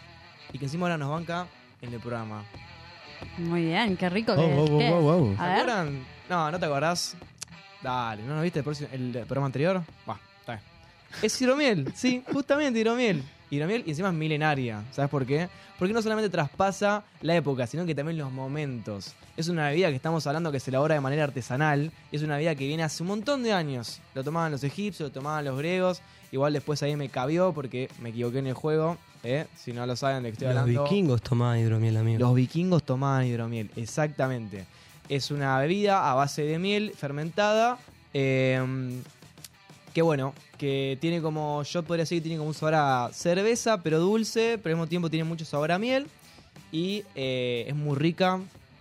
[0.53, 1.47] y que encima ahora nos banca
[1.83, 2.45] en el programa.
[3.39, 4.71] Muy bien, qué rico que Oh, es.
[4.71, 5.05] oh, ¿Qué oh, es?
[5.05, 5.37] oh, oh.
[5.37, 5.53] ¿Se A ver.
[5.61, 6.07] acuerdan?
[6.31, 7.17] No, ¿no te acordás?
[7.83, 9.83] Dale, ¿no nos viste el, próximo- el programa anterior?
[10.09, 10.65] Va, está bien.
[11.23, 13.23] Es hidromiel, sí, justamente hidromiel.
[13.55, 14.83] Hidromiel y encima es milenaria.
[14.93, 15.49] ¿Sabes por qué?
[15.79, 19.15] Porque no solamente traspasa la época, sino que también los momentos.
[19.37, 21.91] Es una bebida que estamos hablando que se elabora de manera artesanal.
[22.13, 24.01] Y es una bebida que viene hace un montón de años.
[24.15, 26.01] Lo tomaban los egipcios, lo tomaban los griegos.
[26.31, 28.97] Igual después ahí me cabió porque me equivoqué en el juego.
[29.25, 29.47] ¿eh?
[29.57, 30.85] Si no lo saben de estoy Los hablando.
[30.85, 32.19] vikingos tomaban hidromiel, amigo.
[32.21, 34.65] Los vikingos tomaban hidromiel, exactamente.
[35.09, 37.79] Es una bebida a base de miel fermentada.
[38.13, 38.63] eh,
[39.95, 43.81] que bueno, que tiene como, yo podría decir que tiene como un sabor a cerveza,
[43.81, 46.09] pero dulce, pero al mismo tiempo tiene mucho sabor a miel.
[46.73, 48.41] Y eh, es muy rica,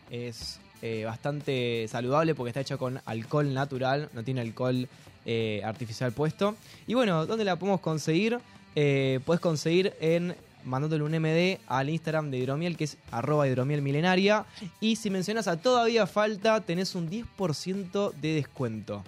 [0.10, 4.88] es eh, bastante saludable porque está hecha con alcohol natural, no tiene alcohol
[5.28, 6.56] eh, artificial puesto.
[6.88, 8.40] Y bueno, ¿dónde la podemos conseguir?
[8.74, 10.36] Puedes conseguir en
[10.66, 14.46] mandándole un MD al Instagram de Hidromiel, que es arroba hidromiel milenaria.
[14.82, 19.04] Y si mencionas a Todavía Falta, tenés un 10% de descuento.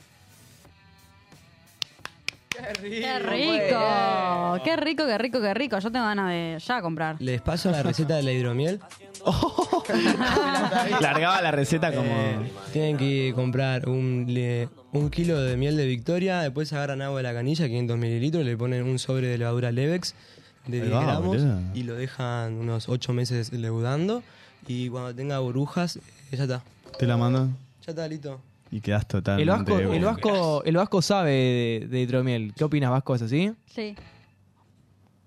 [2.82, 4.64] ¡Qué rico!
[4.64, 5.80] ¡Qué rico, qué rico, qué rico!
[5.80, 7.16] Yo tengo ganas de ya comprar.
[7.20, 8.80] Les paso la receta de la hidromiel.
[11.01, 12.08] Largaba la receta como.
[12.10, 17.18] Eh, tienen que comprar un, le- un kilo de miel de Victoria, después agarran agua
[17.18, 20.14] de la canilla, 500 mililitros, le ponen un sobre de levadura Levex
[20.68, 21.60] de Ahí 10 va, gramos boludo.
[21.74, 24.24] y lo dejan unos 8 meses leudando.
[24.68, 26.01] Y cuando tenga burbujas, eh,
[26.38, 26.64] ya está.
[26.97, 27.49] Te la mando
[27.86, 28.39] Ya está, listo.
[28.76, 29.43] Y quedas totalmente.
[29.43, 30.03] El Vasco, el.
[30.03, 32.53] Vasco, el Vasco sabe de, de hidromiel.
[32.53, 33.15] ¿Qué opinas, Vasco?
[33.15, 33.53] ¿Es así?
[33.67, 33.95] Sí.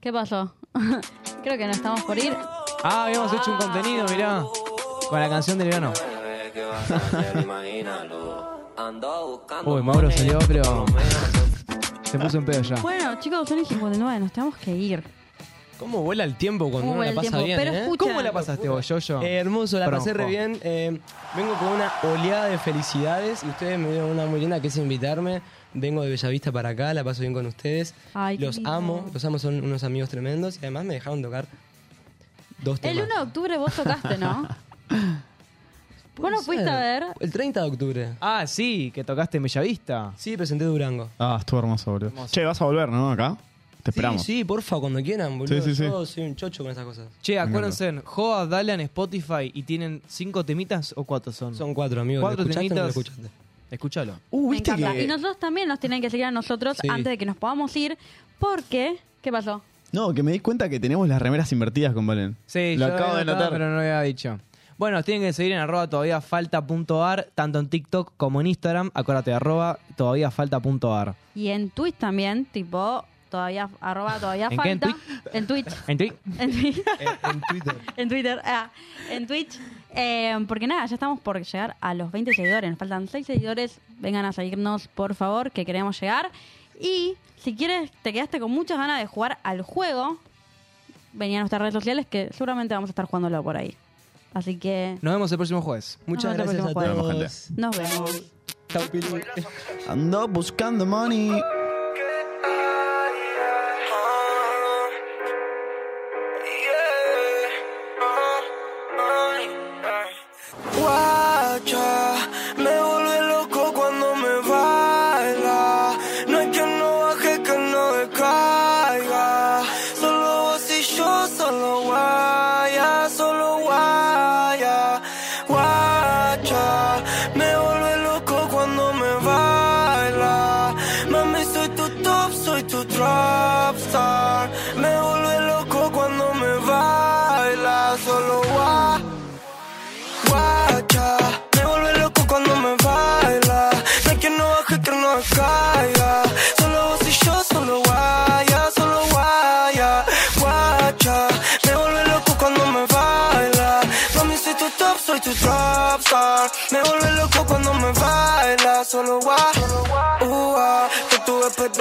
[0.01, 0.55] ¿Qué pasó?
[1.43, 2.37] Creo que no estamos por ir.
[2.85, 4.45] Ah, habíamos hecho un contenido, mirá.
[5.09, 5.95] Con la canción del verano.
[9.65, 10.85] Uy, Mauro salió, pero.
[12.03, 12.77] Se puso en pedo ya.
[12.83, 15.03] Bueno, chicos, son y 59, nos tenemos que ir.
[15.79, 17.45] ¿Cómo vuela el tiempo cuando ¿Cómo uno la el pasa tiempo?
[17.47, 17.59] bien?
[17.59, 17.81] Pero eh?
[17.83, 19.23] escucha- ¿Cómo la pasaste vos, Yoyo?
[19.23, 20.59] Eh, hermoso, la pasé re bien.
[20.63, 20.99] Eh,
[21.37, 24.77] vengo con una oleada de felicidades y ustedes me dieron una muy linda que es
[24.77, 25.41] invitarme.
[25.75, 27.95] Vengo de Bellavista para acá, la paso bien con ustedes.
[28.15, 31.47] Ay, los amo, los amo, son unos amigos tremendos y además me dejaron tocar
[32.63, 33.05] dos El temas.
[33.05, 34.49] 1 de octubre vos tocaste, ¿no?
[36.17, 37.05] ¿Vos no fuiste a ver?
[37.21, 38.09] El 30 de octubre.
[38.21, 40.13] Ah, sí, que tocaste en Bellavista.
[40.17, 41.09] Sí, presenté Durango.
[41.19, 42.09] Ah, estuvo hermoso, boludo.
[42.09, 42.33] Hermoso.
[42.35, 43.13] Che, vas a volver, ¿no?
[43.13, 43.37] Acá.
[43.89, 44.23] Te esperamos.
[44.23, 45.55] Sí, sí, porfa, cuando quieran, boludo.
[45.63, 45.85] Sí, sí, sí.
[45.85, 47.09] Yo soy un chocho con esas cosas.
[47.23, 51.55] Che, acuérdense, Joa, dale en Spotify y tienen cinco temitas o cuatro son.
[51.55, 52.23] Son cuatro, amigos.
[52.23, 53.09] Cuatro ¿Lo escuchaste o no lo temitas.
[53.15, 53.31] escuchaste?
[53.71, 54.15] Escúchalo.
[54.31, 54.93] Uh, Me viste encanta.
[54.93, 55.05] que.
[55.05, 56.89] Y nosotros también nos tienen que seguir a nosotros Sí.
[56.89, 57.99] antes de que nos podamos ir.
[58.39, 59.63] Porque, ¿qué pasó?
[59.93, 62.37] No, que me di cuenta que tenemos las remeras invertidas con Valen.
[62.47, 63.53] Sí, Lo yo acabo de notado, notar.
[63.53, 64.39] pero no lo había dicho.
[64.77, 68.91] Bueno, nos tienen que seguir en arroba todavía falta.ar, tanto en TikTok como en Instagram.
[68.95, 71.15] Acuérdate, arroba todavía falta.ar.
[71.35, 74.71] Y en Twitch también, tipo, todavía, arroba todavía ¿En qué?
[74.71, 74.97] ¿En falta.
[75.33, 75.67] En Twitch.
[75.87, 76.15] En Twitch.
[76.39, 76.83] En Twitch.
[77.23, 77.77] en Twitter.
[77.97, 78.41] en Twitter.
[78.45, 78.71] ah,
[79.11, 79.59] en Twitch.
[79.95, 82.71] Eh, porque nada, ya estamos por llegar a los 20 seguidores.
[82.71, 83.79] Nos faltan 6 seguidores.
[83.99, 86.31] Vengan a seguirnos, por favor, que queremos llegar.
[86.81, 90.19] Y si quieres, te quedaste con muchas ganas de jugar al juego,
[91.13, 93.77] vení a nuestras redes sociales que seguramente vamos a estar jugándolo por ahí.
[94.35, 95.99] Así que Nos vemos el próximo jueves.
[96.07, 97.51] Muchas Nos vemos gracias a todos.
[97.57, 98.23] nos vemos.
[98.69, 99.07] Chau, Pili.
[99.89, 101.31] Ando buscando money.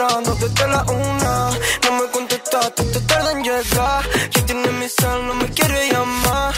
[0.08, 1.50] Esperando desde la una.
[1.84, 4.04] No me contestaste, te tarda en llegar.
[4.32, 6.54] Que tiene mi sal, no me quiere llamar.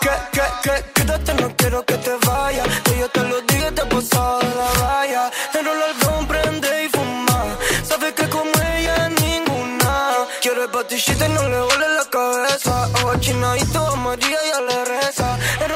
[0.00, 2.66] Que, que, que, quédate, no quiero que te vayas.
[2.84, 5.30] Que yo te lo diga, te he pasado de la raya.
[5.54, 7.56] Enrola el blon, prende y fuma.
[7.88, 10.12] Sabes que como ella ninguna.
[10.42, 12.88] Quiere patillita y no le huele la cabeza.
[13.02, 15.38] Ojo chinadito, a María ya le reza.
[15.60, 15.75] Enrola